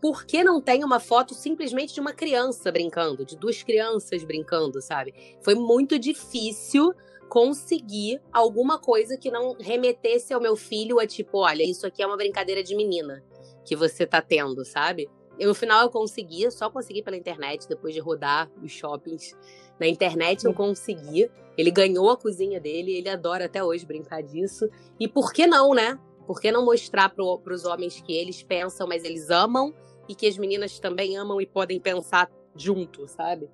[0.00, 4.80] por que não tem uma foto simplesmente de uma criança brincando, de duas crianças brincando,
[4.80, 5.14] sabe?
[5.42, 6.92] Foi muito difícil
[7.28, 12.06] conseguir alguma coisa que não remetesse ao meu filho a tipo, olha, isso aqui é
[12.06, 13.22] uma brincadeira de menina
[13.64, 15.10] que você tá tendo, sabe?
[15.38, 19.36] E no final eu consegui, só consegui pela internet, depois de rodar os shoppings.
[19.78, 21.30] Na internet eu consegui.
[21.56, 24.68] Ele ganhou a cozinha dele, ele adora até hoje brincar disso.
[24.98, 25.98] E por que não, né?
[26.26, 29.74] Por que não mostrar para os homens que eles pensam, mas eles amam
[30.08, 33.48] e que as meninas também amam e podem pensar junto, sabe?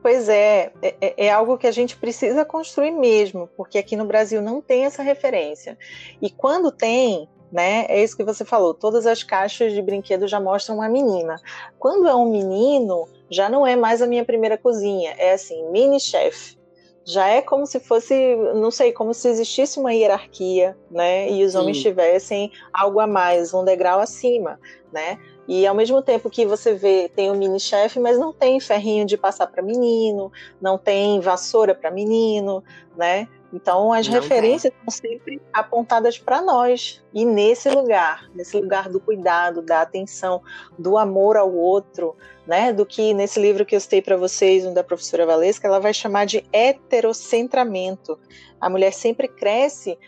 [0.00, 4.04] Pois é, é, é, é, algo que a gente precisa construir mesmo, porque aqui no
[4.04, 5.76] Brasil não tem essa referência.
[6.22, 10.38] E quando tem, né, é isso que você falou, todas as caixas de brinquedo já
[10.38, 11.36] mostram uma menina.
[11.78, 16.00] Quando é um menino, já não é mais a minha primeira cozinha, é assim, mini
[16.00, 16.58] chef.
[17.04, 21.52] Já é como se fosse, não sei, como se existisse uma hierarquia, né, e os
[21.52, 21.58] Sim.
[21.58, 24.60] homens tivessem algo a mais, um degrau acima,
[24.92, 25.18] né?
[25.48, 29.06] E ao mesmo tempo que você vê, tem o mini chefe, mas não tem ferrinho
[29.06, 30.30] de passar para menino,
[30.60, 32.62] não tem vassoura para menino,
[32.94, 33.26] né?
[33.52, 39.00] Então as não referências são sempre apontadas para nós e nesse lugar, nesse lugar do
[39.00, 40.42] cuidado, da atenção,
[40.78, 42.14] do amor ao outro,
[42.46, 42.72] né?
[42.72, 45.94] Do que nesse livro que eu citei para vocês, um da professora Valesca, ela vai
[45.94, 48.18] chamar de heterocentramento.
[48.60, 49.98] A mulher sempre cresce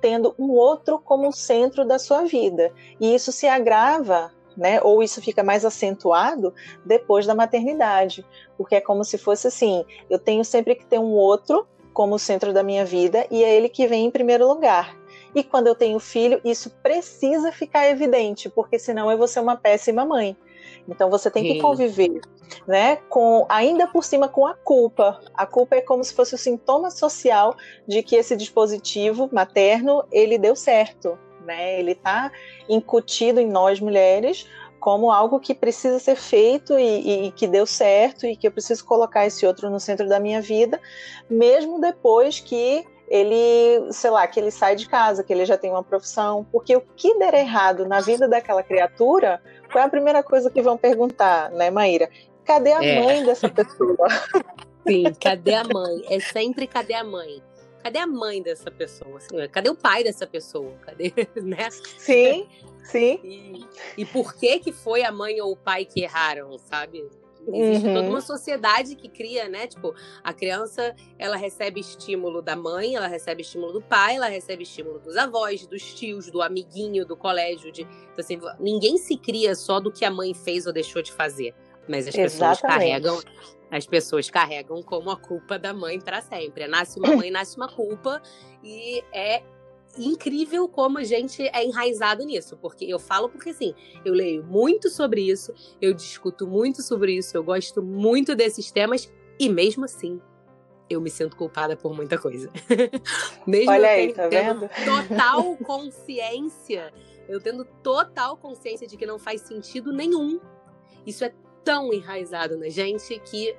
[0.00, 4.80] tendo um outro como centro da sua vida e isso se agrava né?
[4.82, 8.24] Ou isso fica mais acentuado depois da maternidade,
[8.56, 12.52] porque é como se fosse assim: eu tenho sempre que ter um outro como centro
[12.52, 14.94] da minha vida e é ele que vem em primeiro lugar.
[15.34, 19.56] E quando eu tenho filho, isso precisa ficar evidente, porque senão eu vou ser uma
[19.56, 20.36] péssima mãe.
[20.88, 22.20] Então você tem que conviver,
[22.66, 22.96] né?
[23.08, 25.20] Com ainda por cima com a culpa.
[25.34, 30.36] A culpa é como se fosse o sintoma social de que esse dispositivo materno ele
[30.36, 31.78] deu certo, né?
[31.80, 32.30] Ele está
[32.68, 34.46] incutido em nós mulheres
[34.84, 38.84] como algo que precisa ser feito e, e, que deu certo e que eu preciso
[38.84, 40.78] colocar esse outro no centro da minha vida,
[41.28, 45.70] mesmo depois que ele, sei lá, que ele sai de casa, que ele já tem
[45.70, 49.40] uma profissão, porque o que der errado na vida daquela criatura,
[49.72, 52.10] qual é a primeira coisa que vão perguntar, né, Maíra?
[52.44, 53.02] Cadê a é.
[53.02, 54.06] mãe dessa pessoa?
[54.86, 56.02] Sim, cadê a mãe?
[56.10, 57.42] É sempre cadê a mãe?
[57.84, 59.18] cadê a mãe dessa pessoa?
[59.18, 60.72] Assim, cadê o pai dessa pessoa?
[60.80, 61.68] Cadê, né?
[61.70, 62.48] Sim,
[62.84, 63.18] sim.
[63.22, 63.66] E,
[64.02, 67.04] e por que que foi a mãe ou o pai que erraram, sabe?
[67.52, 67.94] Existe uhum.
[67.94, 69.66] toda uma sociedade que cria, né?
[69.66, 74.62] Tipo, a criança, ela recebe estímulo da mãe, ela recebe estímulo do pai, ela recebe
[74.62, 77.70] estímulo dos avós, dos tios, do amiguinho, do colégio.
[77.70, 81.12] De, então, assim, ninguém se cria só do que a mãe fez ou deixou de
[81.12, 81.54] fazer.
[81.86, 82.30] Mas as Exatamente.
[82.30, 83.20] pessoas carregam
[83.70, 86.68] as pessoas carregam como a culpa da mãe para sempre.
[86.68, 88.22] Nasce uma mãe, nasce uma culpa
[88.62, 89.42] e é
[89.98, 94.90] incrível como a gente é enraizado nisso, porque eu falo porque assim, eu leio muito
[94.90, 100.20] sobre isso, eu discuto muito sobre isso, eu gosto muito desses temas e mesmo assim
[100.88, 102.50] eu me sinto culpada por muita coisa.
[103.46, 104.68] mesmo Olha aí, tá vendo?
[104.84, 106.92] total consciência,
[107.28, 110.40] eu tendo total consciência de que não faz sentido nenhum.
[111.06, 113.56] Isso é tão enraizado na gente que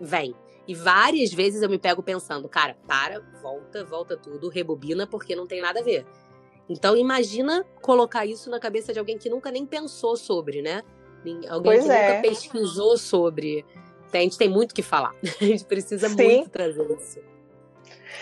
[0.00, 0.34] vem.
[0.68, 5.46] E várias vezes eu me pego pensando, cara, para, volta, volta tudo, rebobina, porque não
[5.46, 6.04] tem nada a ver.
[6.68, 10.82] Então imagina colocar isso na cabeça de alguém que nunca nem pensou sobre, né?
[11.48, 12.08] Alguém pois que é.
[12.08, 13.64] nunca pesquisou sobre.
[14.12, 15.14] A gente tem muito que falar.
[15.40, 16.16] A gente precisa Sim.
[16.16, 17.18] muito trazer isso.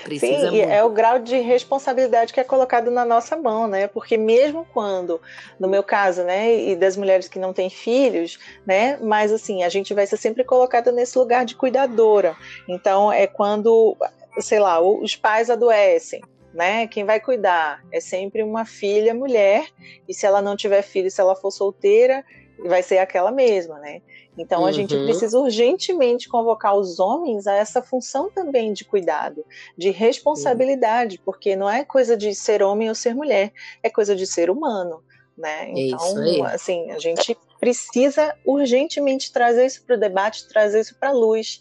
[0.03, 3.89] Precisa Sim, é o grau de responsabilidade que é colocado na nossa mão, né?
[3.89, 5.21] Porque mesmo quando,
[5.59, 9.69] no meu caso, né, e das mulheres que não têm filhos, né, mas assim, a
[9.69, 12.37] gente vai ser sempre colocada nesse lugar de cuidadora.
[12.69, 13.97] Então, é quando,
[14.39, 16.23] sei lá, os pais adoecem,
[16.55, 16.87] né?
[16.87, 19.67] Quem vai cuidar é sempre uma filha mulher,
[20.09, 22.25] e se ela não tiver filho, se ela for solteira,
[22.59, 24.03] vai ser aquela mesma, né?
[24.39, 24.67] Então uhum.
[24.67, 25.05] a gente uhum.
[25.05, 29.45] precisa urgentemente convocar os homens a essa função também de cuidado,
[29.77, 31.23] de responsabilidade, uhum.
[31.25, 35.03] porque não é coisa de ser homem ou ser mulher, é coisa de ser humano.
[35.37, 35.71] Né?
[35.75, 41.13] Então, assim, a gente precisa urgentemente trazer isso para o debate, trazer isso para a
[41.13, 41.59] luz.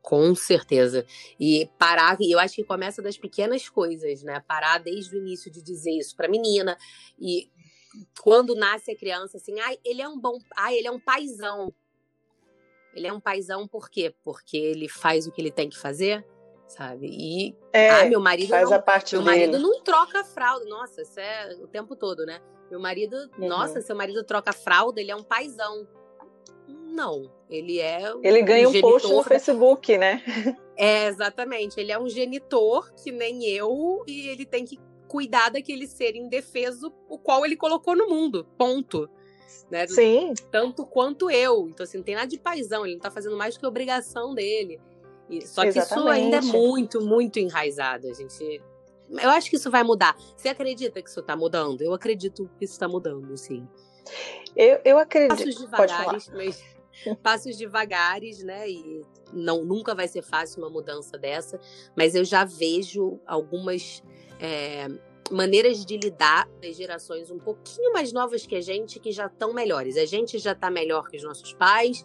[0.00, 1.04] Com certeza.
[1.40, 4.42] E parar, eu acho que começa das pequenas coisas, né?
[4.46, 6.76] Parar desde o início de dizer isso para a menina
[7.18, 7.48] e
[8.20, 11.72] quando nasce a criança, assim, ai, ele é um bom, ai, ele é um paizão.
[12.94, 14.14] Ele é um paizão por quê?
[14.22, 16.26] Porque ele faz o que ele tem que fazer,
[16.66, 17.06] sabe?
[17.10, 19.36] E é, ah, meu marido faz não, a parte meu dele.
[19.36, 20.64] marido não troca fralda.
[20.66, 22.40] Nossa, isso é o tempo todo, né?
[22.70, 23.48] Meu marido, uhum.
[23.48, 25.86] nossa, seu marido troca fralda, ele é um paizão.
[26.68, 30.22] Não, ele é Ele ganha um, um post no Facebook, né?
[30.76, 31.78] É, exatamente.
[31.78, 34.78] Ele é um genitor que nem eu e ele tem que
[35.12, 38.46] cuidar daquele ser indefeso, o qual ele colocou no mundo.
[38.56, 39.10] Ponto.
[39.70, 39.86] Né?
[39.86, 40.32] Sim.
[40.50, 41.68] Tanto quanto eu.
[41.68, 44.34] Então, assim, não tem nada de paisão, ele não tá fazendo mais do que obrigação
[44.34, 44.80] dele.
[45.28, 48.08] E, só que isso ainda é muito, muito enraizado.
[48.08, 48.62] A gente.
[49.10, 50.16] Eu acho que isso vai mudar.
[50.34, 51.82] Você acredita que isso tá mudando?
[51.82, 53.68] Eu acredito que isso tá mudando, sim.
[54.56, 55.36] Eu, eu acredito.
[55.36, 56.64] Passos devagares, mas
[57.22, 58.66] passos devagares, né?
[58.66, 61.60] E não nunca vai ser fácil uma mudança dessa,
[61.94, 64.02] mas eu já vejo algumas
[64.42, 64.88] é,
[65.30, 69.54] maneiras de lidar das gerações um pouquinho mais novas que a gente, que já estão
[69.54, 69.96] melhores.
[69.96, 72.04] A gente já está melhor que os nossos pais.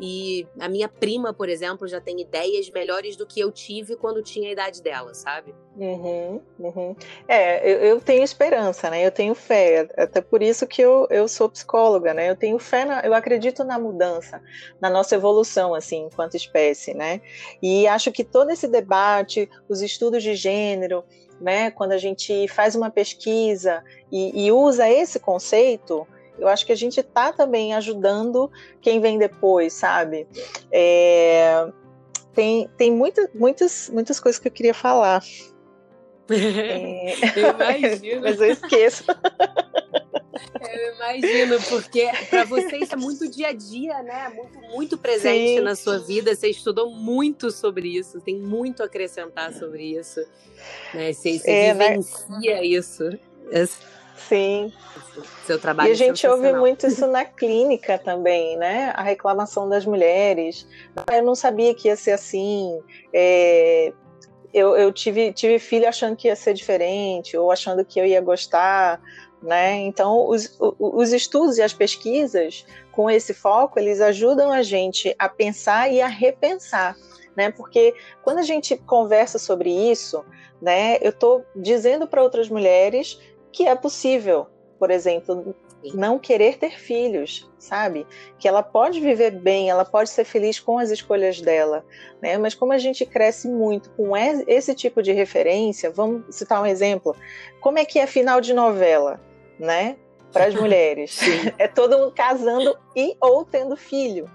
[0.00, 4.22] E a minha prima, por exemplo, já tem ideias melhores do que eu tive quando
[4.22, 5.52] tinha a idade dela, sabe?
[5.76, 6.96] Uhum, uhum.
[7.26, 9.04] É, eu, eu, tenho esperança, né?
[9.04, 9.88] Eu tenho fé.
[9.96, 12.30] Até por isso que eu, eu sou psicóloga, né?
[12.30, 14.40] Eu tenho fé, na, eu acredito na mudança,
[14.80, 17.20] na nossa evolução, assim, enquanto espécie, né?
[17.60, 21.02] E acho que todo esse debate, os estudos de gênero,
[21.40, 21.70] né?
[21.70, 26.06] Quando a gente faz uma pesquisa e, e usa esse conceito,
[26.38, 30.26] eu acho que a gente está também ajudando quem vem depois, sabe?
[30.70, 31.68] É,
[32.34, 35.22] tem tem muita, muitas, muitas coisas que eu queria falar.
[36.30, 38.22] é, eu imagino.
[38.28, 39.04] Mas eu esqueço.
[40.60, 44.32] Eu imagino, porque para você isso é muito dia a dia, né?
[44.34, 45.60] Muito, muito presente Sim.
[45.60, 46.34] na sua vida.
[46.34, 50.20] Você estudou muito sobre isso, tem muito a acrescentar sobre isso.
[50.94, 51.12] Né?
[51.12, 51.88] Você, você é, né?
[51.90, 52.64] vivencia né?
[52.64, 53.18] isso.
[54.28, 54.72] Sim.
[55.46, 58.92] Seu trabalho e a gente ouve muito isso na clínica também, né?
[58.94, 60.66] A reclamação das mulheres.
[61.10, 62.80] Eu não sabia que ia ser assim.
[63.12, 63.92] É,
[64.52, 68.20] eu, eu tive, tive filho achando que ia ser diferente, ou achando que eu ia
[68.20, 69.00] gostar,
[69.42, 69.74] né?
[69.80, 75.28] Então, os, os estudos e as pesquisas com esse foco, eles ajudam a gente a
[75.28, 76.96] pensar e a repensar,
[77.36, 77.50] né?
[77.50, 80.24] Porque quando a gente conversa sobre isso,
[80.60, 83.20] né, eu estou dizendo para outras mulheres
[83.52, 84.48] que é possível,
[84.78, 85.54] por exemplo,
[85.94, 88.06] não querer ter filhos, sabe?
[88.38, 91.84] Que ela pode viver bem, ela pode ser feliz com as escolhas dela,
[92.20, 92.36] né?
[92.36, 97.14] Mas como a gente cresce muito com esse tipo de referência, vamos citar um exemplo.
[97.60, 99.20] Como é que é final de novela?
[99.58, 99.96] Né?
[100.32, 101.18] Para as mulheres.
[101.58, 104.30] é todo mundo casando e ou tendo filho.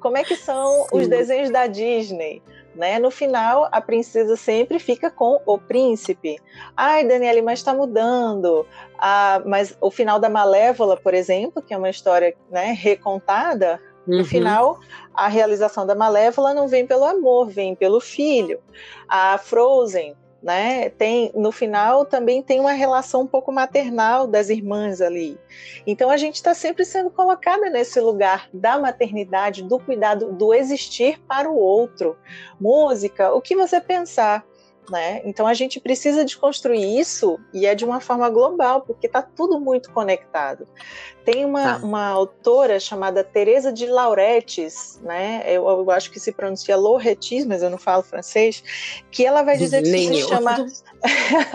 [0.00, 0.98] Como é que são Sim.
[0.98, 2.42] os desenhos da Disney?
[2.74, 2.98] Né?
[2.98, 6.38] No final, a princesa sempre fica com o príncipe.
[6.76, 8.66] Ai, Daniele, mas está mudando.
[8.98, 14.18] Ah, mas o final da Malévola, por exemplo, que é uma história né, recontada, uhum.
[14.18, 14.78] no final,
[15.12, 18.60] a realização da Malévola não vem pelo amor, vem pelo filho.
[19.08, 20.88] A Frozen, né?
[20.90, 25.38] Tem no final também tem uma relação um pouco maternal das irmãs ali.
[25.86, 31.20] Então a gente está sempre sendo colocada nesse lugar da maternidade, do cuidado, do existir
[31.28, 32.16] para o outro.
[32.60, 34.44] Música, o que você pensar,
[34.88, 35.20] né?
[35.24, 39.60] Então a gente precisa desconstruir isso e é de uma forma global, porque está tudo
[39.60, 40.66] muito conectado.
[41.24, 41.84] Tem uma, tá.
[41.84, 45.42] uma autora chamada Teresa de Lauretis, né?
[45.46, 48.62] Eu, eu, acho que se pronuncia Lauretis, mas eu não falo francês,
[49.10, 50.66] que ela vai dizer que se chama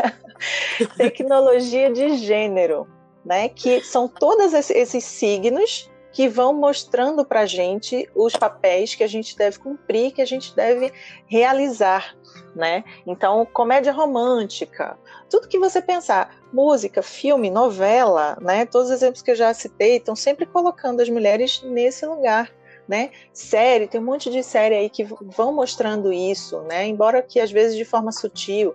[0.98, 2.88] tecnologia de gênero,
[3.26, 3.50] né?
[3.50, 9.08] Que são todos esses signos que vão mostrando para a gente os papéis que a
[9.08, 10.94] gente deve cumprir, que a gente deve
[11.28, 12.16] realizar,
[12.56, 12.86] né?
[13.06, 14.98] Então, comédia romântica,
[15.30, 18.66] tudo que você pensar, música, filme, novela, né?
[18.66, 22.50] Todos os exemplos que eu já citei estão sempre colocando as mulheres nesse lugar.
[22.88, 23.10] Né?
[23.34, 26.86] Série, tem um monte de série aí que vão mostrando isso, né?
[26.86, 28.74] Embora que às vezes de forma sutil.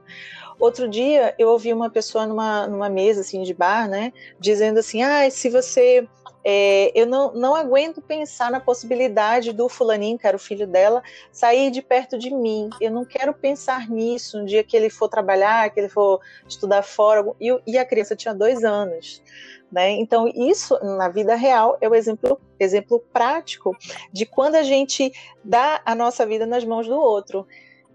[0.59, 5.03] Outro dia eu ouvi uma pessoa numa, numa mesa assim de bar, né, dizendo assim:
[5.03, 6.07] "Ah, se você
[6.45, 11.03] é, eu não, não aguento pensar na possibilidade do fulaninho, que era o filho dela,
[11.30, 12.70] sair de perto de mim.
[12.80, 16.82] Eu não quero pensar nisso um dia que ele for trabalhar, que ele for estudar
[16.82, 17.24] fora.
[17.41, 19.22] E, e a criança tinha dois anos.
[19.70, 19.93] Né?
[19.93, 23.76] Então, isso na vida real é o exemplo, exemplo prático
[24.12, 25.12] de quando a gente
[25.45, 27.47] dá a nossa vida nas mãos do outro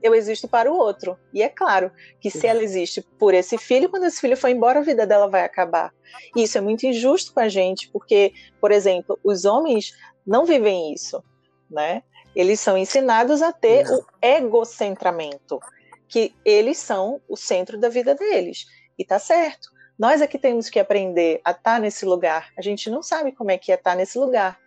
[0.05, 1.17] eu existo para o outro.
[1.33, 1.91] E é claro
[2.21, 5.27] que se ela existe por esse filho, quando esse filho for embora, a vida dela
[5.27, 5.91] vai acabar.
[6.35, 8.31] E isso é muito injusto com a gente, porque,
[8.61, 9.93] por exemplo, os homens
[10.25, 11.23] não vivem isso,
[11.69, 12.03] né?
[12.35, 15.59] Eles são ensinados a ter o egocentramento,
[16.07, 18.67] que eles são o centro da vida deles.
[18.99, 19.69] E tá certo.
[19.97, 22.51] Nós é que temos que aprender a estar tá nesse lugar.
[22.55, 24.59] A gente não sabe como é que é estar tá nesse lugar,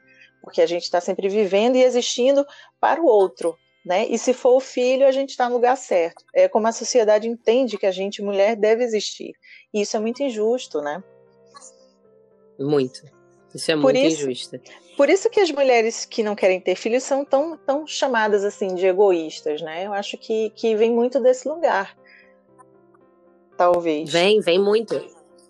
[0.42, 2.44] porque a gente está sempre vivendo e existindo
[2.80, 3.56] para o outro.
[3.88, 4.06] Né?
[4.06, 6.22] E se for o filho, a gente está no lugar certo.
[6.34, 9.32] É como a sociedade entende que a gente, mulher, deve existir.
[9.72, 11.02] E isso é muito injusto, né?
[12.60, 13.00] Muito.
[13.54, 14.60] Isso é por muito isso, injusto.
[14.94, 18.74] Por isso que as mulheres que não querem ter filhos são tão, tão chamadas assim
[18.74, 19.86] de egoístas, né?
[19.86, 21.96] Eu acho que, que vem muito desse lugar.
[23.56, 24.12] Talvez.
[24.12, 25.02] Vem, vem muito.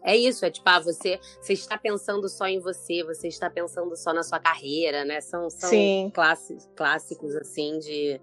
[0.09, 3.95] É isso, é tipo, ah, você, você está pensando só em você, você está pensando
[3.95, 5.21] só na sua carreira, né?
[5.21, 6.11] São, são Sim.
[6.15, 8.19] Classes, clássicos, assim, de.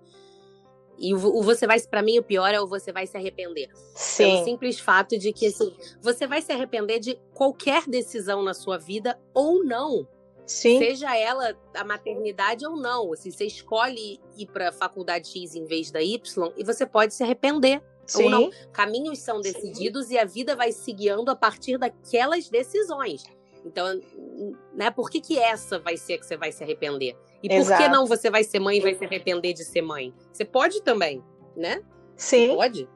[0.98, 3.70] E o, você vai, para mim, o pior é o você vai se arrepender.
[3.94, 4.24] Sim.
[4.24, 5.72] Pelo simples fato de que, assim,
[6.02, 10.08] você vai se arrepender de qualquer decisão na sua vida ou não.
[10.44, 10.80] Sim.
[10.80, 13.14] Seja ela a maternidade ou não.
[13.14, 17.24] Assim, você escolhe ir para faculdade X em vez da Y e você pode se
[17.24, 17.80] arrepender.
[18.06, 18.26] Sim.
[18.26, 18.50] Ou não.
[18.72, 20.16] Caminhos são decididos Sim.
[20.16, 23.24] e a vida vai se guiando a partir daquelas decisões.
[23.66, 24.00] Então,
[24.74, 27.18] né, por que, que essa vai ser que você vai se arrepender?
[27.42, 27.82] E Exato.
[27.82, 30.14] por que não você vai ser mãe e vai se arrepender de ser mãe?
[30.32, 31.24] Você pode também,
[31.58, 31.82] né?
[32.16, 32.50] Sim.
[32.50, 32.90] Você pode.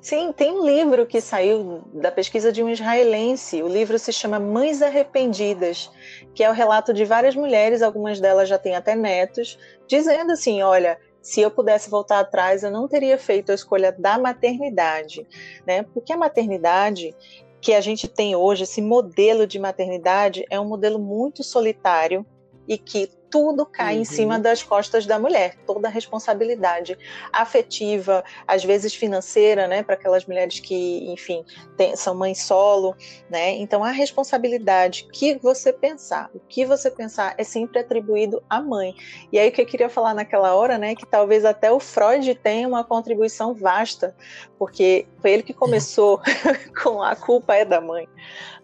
[0.00, 3.62] Sim, tem um livro que saiu da pesquisa de um israelense.
[3.62, 5.90] O livro se chama Mães Arrependidas,
[6.34, 10.62] que é o relato de várias mulheres, algumas delas já têm até netos, dizendo assim:
[10.62, 15.26] olha, se eu pudesse voltar atrás, eu não teria feito a escolha da maternidade,
[15.66, 15.82] né?
[15.82, 17.14] Porque a maternidade
[17.60, 22.24] que a gente tem hoje, esse modelo de maternidade, é um modelo muito solitário
[22.66, 24.00] e que tudo cai uhum.
[24.02, 24.42] em cima uhum.
[24.42, 26.98] das costas da mulher, toda a responsabilidade
[27.32, 31.44] afetiva, às vezes financeira, né, para aquelas mulheres que, enfim,
[31.76, 32.96] tem, são mães solo,
[33.30, 33.52] né?
[33.52, 38.94] Então a responsabilidade que você pensar, o que você pensar é sempre atribuído à mãe.
[39.32, 42.34] E aí o que eu queria falar naquela hora, né, que talvez até o Freud
[42.34, 44.14] tenha uma contribuição vasta,
[44.58, 46.20] porque foi ele que começou
[46.82, 48.08] com a culpa é da mãe,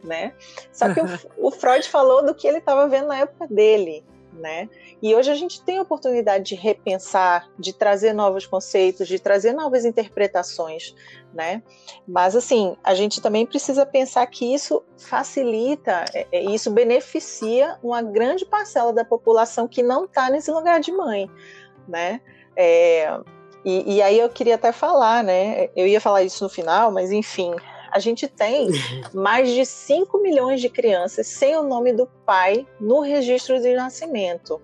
[0.02, 0.34] né?
[0.72, 4.04] Só que o, o Freud falou do que ele estava vendo na época dele,
[4.36, 4.68] né?
[5.02, 9.52] E hoje a gente tem a oportunidade de repensar, de trazer novos conceitos, de trazer
[9.52, 10.94] novas interpretações,
[11.32, 11.62] né?
[12.06, 18.02] Mas assim, a gente também precisa pensar que isso facilita, é, é, isso beneficia uma
[18.02, 21.30] grande parcela da população que não está nesse lugar de mãe,
[21.88, 22.20] né?
[22.56, 23.18] É,
[23.64, 25.68] e, e aí eu queria até falar, né?
[25.74, 27.54] Eu ia falar isso no final, mas enfim,
[27.90, 28.68] a gente tem
[29.12, 34.60] mais de 5 milhões de crianças sem o nome do pai no registro de nascimento.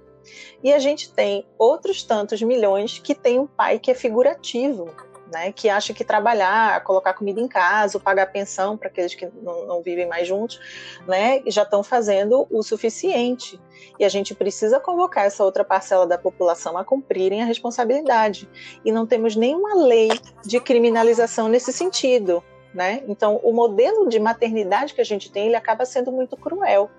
[0.62, 4.88] E a gente tem outros tantos milhões que tem um pai que é figurativo,
[5.32, 9.66] né, que acha que trabalhar, colocar comida em casa, pagar pensão para aqueles que não,
[9.66, 10.60] não, vivem mais juntos,
[11.06, 13.58] né, já estão fazendo o suficiente.
[13.98, 18.48] E a gente precisa convocar essa outra parcela da população a cumprirem a responsabilidade.
[18.84, 20.10] E não temos nenhuma lei
[20.44, 22.44] de criminalização nesse sentido.
[22.74, 23.02] Né?
[23.06, 26.90] Então, o modelo de maternidade que a gente tem, ele acaba sendo muito cruel,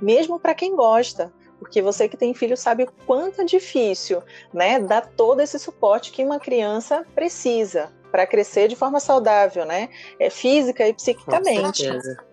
[0.00, 4.22] mesmo para quem gosta, porque você que tem filho sabe o quanto é difícil,
[4.52, 9.88] né, dar todo esse suporte que uma criança precisa para crescer de forma saudável, né,
[10.18, 11.62] é física e psiquicamente.
[11.62, 12.24] Com certeza.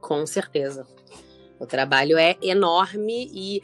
[0.00, 0.86] Com certeza.
[1.58, 3.60] O trabalho é enorme e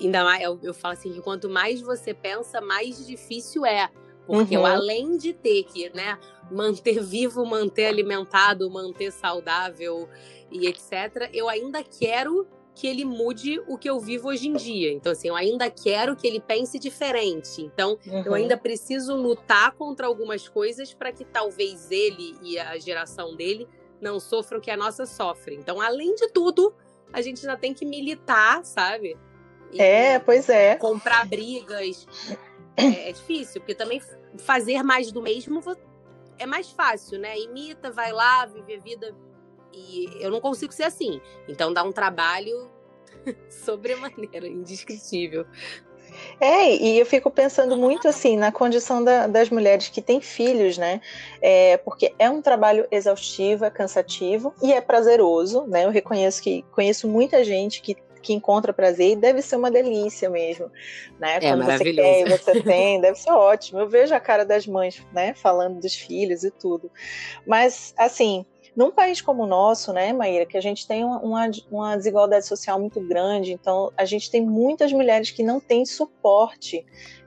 [0.00, 3.90] ainda mais eu, eu falo assim que quanto mais você pensa, mais difícil é
[4.26, 4.66] porque uhum.
[4.66, 6.18] eu, além de ter que né,
[6.50, 10.08] manter vivo, manter alimentado, manter saudável
[10.50, 14.92] e etc., eu ainda quero que ele mude o que eu vivo hoje em dia.
[14.92, 17.62] Então, assim, eu ainda quero que ele pense diferente.
[17.62, 18.22] Então, uhum.
[18.26, 23.68] eu ainda preciso lutar contra algumas coisas para que talvez ele e a geração dele
[24.00, 25.54] não sofram o que a nossa sofre.
[25.54, 26.74] Então, além de tudo,
[27.12, 29.16] a gente ainda tem que militar, sabe?
[29.72, 30.74] E é, pois é.
[30.76, 32.06] Comprar brigas.
[32.76, 34.00] É, é difícil, porque também
[34.38, 35.62] fazer mais do mesmo
[36.38, 37.38] é mais fácil, né?
[37.38, 39.14] Imita, vai lá, vive a vida.
[39.72, 41.20] E eu não consigo ser assim.
[41.48, 42.70] Então dá um trabalho
[43.48, 45.46] sobremaneira, indescritível.
[46.40, 50.78] É, e eu fico pensando muito assim na condição da, das mulheres que têm filhos,
[50.78, 51.00] né?
[51.40, 55.84] É, porque é um trabalho exaustivo, é cansativo e é prazeroso, né?
[55.84, 60.28] Eu reconheço que conheço muita gente que que encontra prazer e deve ser uma delícia
[60.30, 60.70] mesmo,
[61.20, 61.36] né?
[61.36, 63.80] É Quando você quer você tem, deve ser ótimo.
[63.80, 66.90] Eu vejo a cara das mães, né, falando dos filhos e tudo.
[67.46, 68.44] Mas assim,
[68.74, 72.80] num país como o nosso, né, Maíra, que a gente tem uma, uma desigualdade social
[72.80, 76.84] muito grande, então a gente tem muitas mulheres que não têm suporte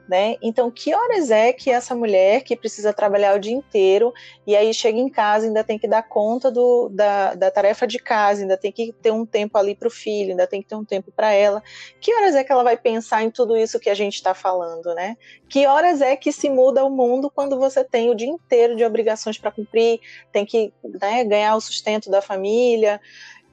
[0.08, 0.36] né?
[0.42, 4.14] Então, que horas é que essa mulher que precisa trabalhar o dia inteiro
[4.46, 8.00] e aí chega em casa ainda tem que dar conta do, da, da tarefa de
[8.00, 10.76] casa, ainda tem que ter um tempo ali para o filho, ainda tem que ter
[10.76, 11.62] um tempo para ela.
[12.00, 14.94] Que horas é que ela vai pensar em tudo isso que a gente está falando,
[14.96, 15.18] né?
[15.50, 18.86] Que horas é que se muda o mundo quando você tem o dia inteiro de
[18.86, 20.00] obrigações para cumprir,
[20.32, 23.02] tem que né, ganhar o sustento da família.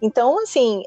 [0.00, 0.82] Então, assim,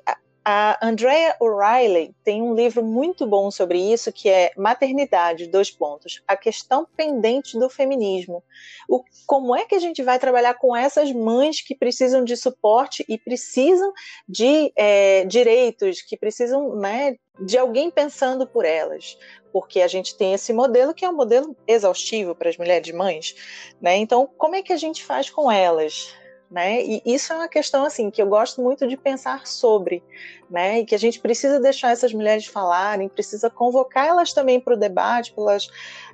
[0.50, 6.24] a Andrea O'Reilly tem um livro muito bom sobre isso, que é Maternidade, dois pontos,
[6.26, 8.42] a questão pendente do feminismo.
[8.88, 13.04] O, como é que a gente vai trabalhar com essas mães que precisam de suporte
[13.10, 13.92] e precisam
[14.26, 19.18] de é, direitos, que precisam né, de alguém pensando por elas?
[19.52, 23.36] Porque a gente tem esse modelo que é um modelo exaustivo para as mulheres mães.
[23.82, 23.98] Né?
[23.98, 26.16] Então, como é que a gente faz com elas?
[26.50, 26.82] Né?
[26.82, 30.02] E isso é uma questão assim que eu gosto muito de pensar sobre,
[30.50, 30.80] né?
[30.80, 34.78] E que a gente precisa deixar essas mulheres falarem, precisa convocar elas também para o
[34.78, 35.70] debate, para elas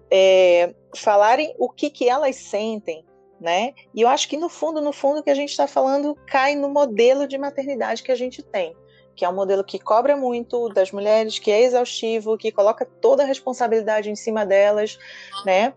[0.10, 3.06] é, falarem o que que elas sentem,
[3.40, 3.74] né?
[3.94, 6.56] E eu acho que no fundo, no fundo, o que a gente está falando cai
[6.56, 8.76] no modelo de maternidade que a gente tem,
[9.16, 13.22] que é um modelo que cobra muito das mulheres, que é exaustivo, que coloca toda
[13.22, 14.98] a responsabilidade em cima delas,
[15.46, 15.74] né?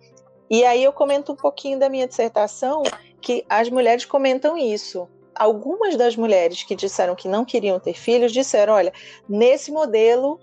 [0.49, 2.83] E aí eu comento um pouquinho da minha dissertação
[3.21, 5.09] que as mulheres comentam isso.
[5.35, 8.93] Algumas das mulheres que disseram que não queriam ter filhos disseram: olha,
[9.29, 10.41] nesse modelo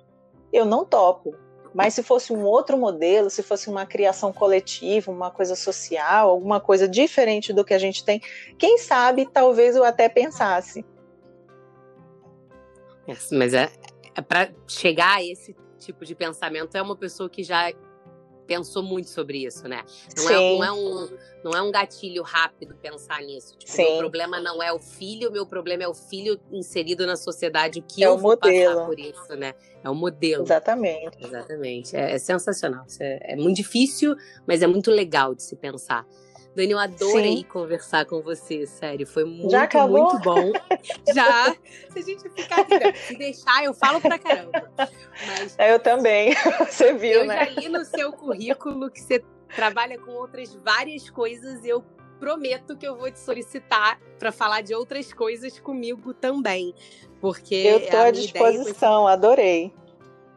[0.51, 1.36] eu não topo.
[1.74, 6.59] Mas se fosse um outro modelo, se fosse uma criação coletiva, uma coisa social, alguma
[6.59, 8.21] coisa diferente do que a gente tem,
[8.59, 10.86] quem sabe talvez eu até pensasse.
[13.32, 13.71] Mas é,
[14.15, 17.74] é para chegar a esse tipo de pensamento é uma pessoa que já
[18.48, 19.84] pensou muito sobre isso, né?
[20.18, 23.56] Não, é, não, é, um, não é um gatilho rápido pensar nisso.
[23.58, 23.84] Tipo, Sim.
[23.84, 27.84] meu problema não é o filho, meu problema é o filho inserido na sociedade, o
[27.84, 28.76] que é eu vou modelo.
[28.76, 29.54] passar por isso, né?
[29.84, 30.44] É o modelo.
[30.44, 31.18] Exatamente.
[31.20, 31.96] Exatamente.
[31.96, 32.86] É, é sensacional.
[33.00, 34.16] É, é muito difícil,
[34.48, 36.06] mas é muito legal de se pensar.
[36.56, 37.43] Dani, eu adorei Sim.
[37.43, 39.08] conversar com você, sério.
[39.08, 39.56] Foi muito,
[39.88, 40.51] muito bom.
[41.14, 41.56] Já.
[41.89, 44.72] Se a gente ficar aqui, se deixar, eu falo pra caramba.
[44.78, 46.34] Mas, eu também.
[46.70, 47.43] Você viu, eu né?
[47.43, 49.24] Eu já li no seu currículo que você
[49.56, 51.66] trabalha com outras várias coisas.
[51.66, 51.84] Eu
[52.20, 56.74] prometo que eu vou te solicitar para falar de outras coisas comigo também.
[57.20, 57.56] Porque.
[57.56, 59.12] Eu tô à disposição, foi...
[59.12, 59.74] adorei.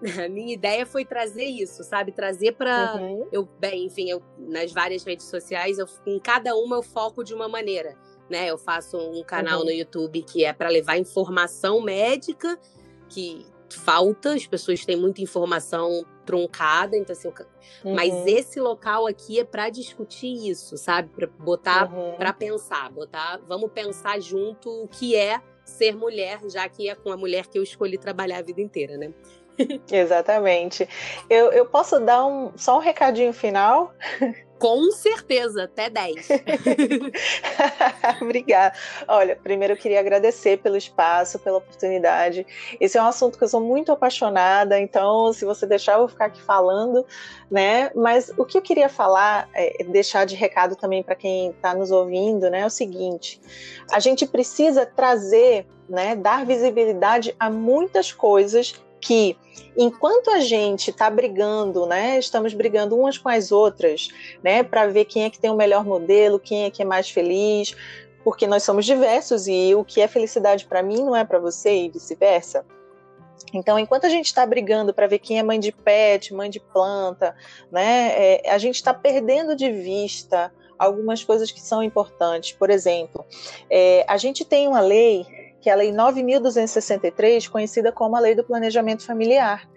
[0.25, 2.13] A minha ideia foi trazer isso, sabe?
[2.13, 3.29] Trazer para uhum.
[3.33, 7.35] eu, bem, enfim, eu nas várias redes sociais, eu, em cada uma eu foco de
[7.35, 7.97] uma maneira,
[8.29, 8.51] né?
[8.51, 9.67] Eu faço um canal uhum.
[9.67, 12.59] no YouTube que é para levar informação médica
[13.09, 17.29] que falta, as pessoas têm muita informação truncada, então assim,
[17.85, 17.95] uhum.
[17.95, 21.09] mas esse local aqui é para discutir isso, sabe?
[21.09, 22.17] Para botar uhum.
[22.17, 27.11] para pensar, botar, vamos pensar junto o que é ser mulher, já que é com
[27.11, 29.13] a mulher que eu escolhi trabalhar a vida inteira, né?
[29.91, 30.89] Exatamente.
[31.29, 33.93] Eu, eu posso dar um, só um recadinho final?
[34.59, 36.29] Com certeza, até 10.
[38.23, 38.75] Obrigada.
[39.07, 42.47] Olha, primeiro eu queria agradecer pelo espaço, pela oportunidade.
[42.81, 46.09] Esse é um assunto que eu sou muito apaixonada, então, se você deixar, eu vou
[46.09, 47.05] ficar aqui falando,
[47.51, 47.91] né?
[47.95, 51.91] Mas o que eu queria falar, é, deixar de recado também para quem está nos
[51.91, 52.61] ouvindo, né?
[52.61, 53.39] É o seguinte:
[53.93, 59.37] a gente precisa trazer, né, dar visibilidade a muitas coisas que
[59.77, 64.09] enquanto a gente está brigando, né, estamos brigando umas com as outras,
[64.43, 67.11] né, para ver quem é que tem o melhor modelo, quem é que é mais
[67.11, 67.75] feliz,
[68.25, 71.85] porque nós somos diversos e o que é felicidade para mim não é para você
[71.85, 72.65] e vice-versa.
[73.53, 76.59] Então, enquanto a gente está brigando para ver quem é mãe de pet, mãe de
[76.59, 77.37] planta,
[77.71, 82.53] né, é, a gente está perdendo de vista algumas coisas que são importantes.
[82.53, 83.25] Por exemplo,
[83.71, 85.25] é, a gente tem uma lei
[85.67, 89.69] que é a Lei 9.263, conhecida como a Lei do Planejamento Familiar,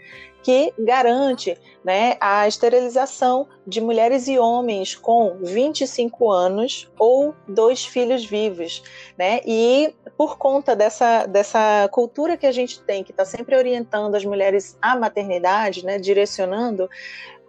[0.43, 8.23] que garante né, a esterilização de mulheres e homens com 25 anos ou dois filhos
[8.23, 8.83] vivos.
[9.17, 9.41] Né?
[9.43, 14.23] E por conta dessa, dessa cultura que a gente tem, que está sempre orientando as
[14.23, 16.87] mulheres à maternidade, né, direcionando,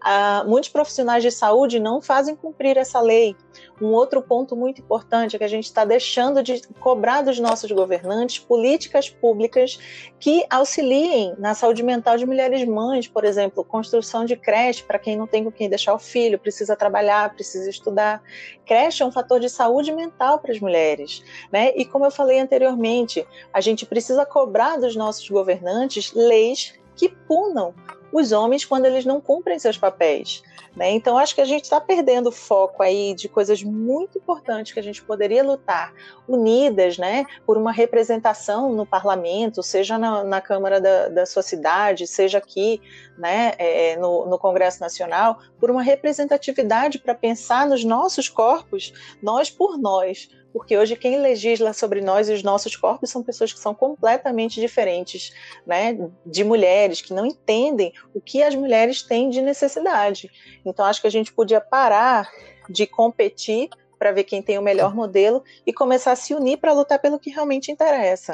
[0.00, 3.36] ah, muitos profissionais de saúde não fazem cumprir essa lei.
[3.80, 7.70] Um outro ponto muito importante é que a gente está deixando de cobrar dos nossos
[7.70, 9.78] governantes políticas públicas
[10.18, 15.16] que auxiliem na saúde mental de mulheres mães, por exemplo, construção de creche para quem
[15.16, 18.22] não tem com quem deixar o filho, precisa trabalhar, precisa estudar.
[18.66, 21.72] Creche é um fator de saúde mental para as mulheres, né?
[21.74, 27.74] E como eu falei anteriormente, a gente precisa cobrar dos nossos governantes leis que punam
[28.12, 30.42] os homens quando eles não cumprem seus papéis.
[30.76, 30.90] Né?
[30.90, 34.82] Então, acho que a gente está perdendo foco aí de coisas muito importantes que a
[34.82, 35.94] gente poderia lutar
[36.28, 42.06] unidas né, por uma representação no parlamento, seja na, na Câmara da, da sua cidade,
[42.06, 42.82] seja aqui
[43.18, 48.92] né, é, no, no Congresso Nacional, por uma representatividade para pensar nos nossos corpos,
[49.22, 53.52] nós por nós porque hoje quem legisla sobre nós e os nossos corpos são pessoas
[53.52, 55.32] que são completamente diferentes,
[55.66, 55.96] né,
[56.26, 60.30] de mulheres que não entendem o que as mulheres têm de necessidade.
[60.64, 62.30] Então acho que a gente podia parar
[62.68, 66.72] de competir para ver quem tem o melhor modelo e começar a se unir para
[66.72, 68.32] lutar pelo que realmente interessa.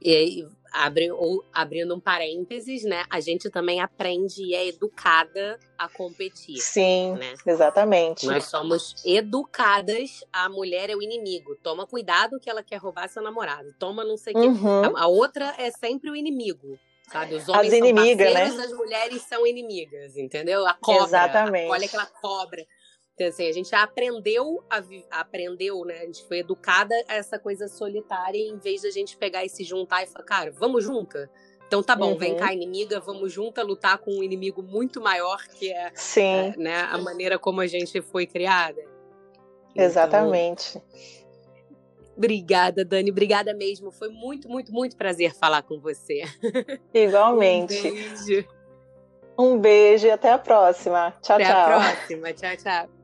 [0.00, 3.04] E aí, abre, ou, abrindo um parênteses, né?
[3.08, 6.58] A gente também aprende e é educada a competir.
[6.58, 7.34] Sim, né?
[7.46, 8.26] exatamente.
[8.26, 11.56] Nós somos educadas, a mulher é o inimigo.
[11.62, 13.72] Toma cuidado que ela quer roubar seu namorado.
[13.78, 14.82] Toma não sei o uhum.
[14.82, 14.92] quê.
[14.96, 16.78] A, a, outra é sempre o inimigo.
[17.12, 17.34] Sabe?
[17.34, 18.64] Os homens As inimigas, são né?
[18.64, 20.66] as mulheres são inimigas, entendeu?
[20.66, 21.04] A cobra.
[21.04, 21.70] Exatamente.
[21.70, 22.66] Olha aquela cobra.
[23.14, 24.82] Então, assim, a gente já aprendeu, a,
[25.20, 25.98] aprendeu, né?
[26.00, 29.48] A gente foi educada a essa coisa solitária, em vez de a gente pegar e
[29.48, 31.30] se juntar e falar, cara, vamos junta?
[31.66, 32.18] Então tá bom, uhum.
[32.18, 36.80] vem cá, inimiga, vamos junta lutar com um inimigo muito maior que é, é né,
[36.90, 38.80] a maneira como a gente foi criada.
[39.70, 40.76] Então, Exatamente.
[40.76, 40.82] Então,
[42.16, 43.90] obrigada, Dani, obrigada mesmo.
[43.90, 46.22] Foi muito, muito, muito prazer falar com você.
[46.92, 47.76] Igualmente.
[47.76, 48.48] um beijo.
[49.36, 51.12] Um beijo e até a próxima.
[51.22, 51.62] Tchau, até tchau.
[51.62, 52.32] Até a próxima.
[52.32, 53.03] Tchau, tchau.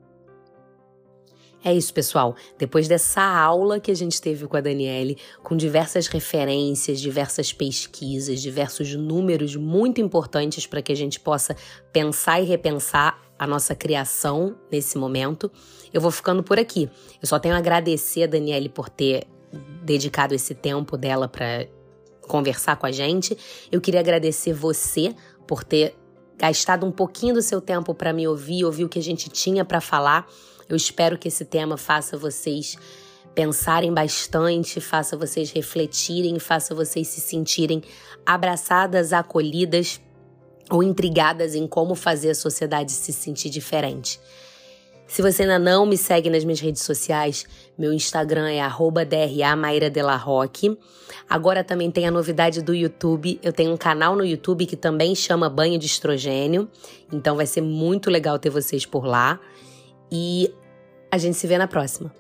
[1.62, 2.34] É isso, pessoal.
[2.58, 8.40] Depois dessa aula que a gente teve com a Daniele, com diversas referências, diversas pesquisas,
[8.40, 11.54] diversos números muito importantes para que a gente possa
[11.92, 15.50] pensar e repensar a nossa criação nesse momento,
[15.92, 16.90] eu vou ficando por aqui.
[17.20, 19.26] Eu só tenho a agradecer a Daniele por ter
[19.82, 21.66] dedicado esse tempo dela para
[22.22, 23.36] conversar com a gente.
[23.72, 25.14] Eu queria agradecer você
[25.46, 25.94] por ter
[26.38, 29.64] gastado um pouquinho do seu tempo para me ouvir, ouvir o que a gente tinha
[29.64, 30.26] para falar.
[30.70, 32.78] Eu espero que esse tema faça vocês
[33.34, 37.82] pensarem bastante, faça vocês refletirem, faça vocês se sentirem
[38.24, 40.00] abraçadas, acolhidas
[40.70, 44.20] ou intrigadas em como fazer a sociedade se sentir diferente.
[45.08, 47.44] Se você ainda não me segue nas minhas redes sociais,
[47.76, 50.78] meu Instagram é @dra_maira_delarroque.
[51.28, 53.40] Agora também tem a novidade do YouTube.
[53.42, 56.70] Eu tenho um canal no YouTube que também chama Banho de Estrogênio.
[57.12, 59.40] Então vai ser muito legal ter vocês por lá.
[60.12, 60.54] E
[61.10, 62.12] a gente se vê na próxima.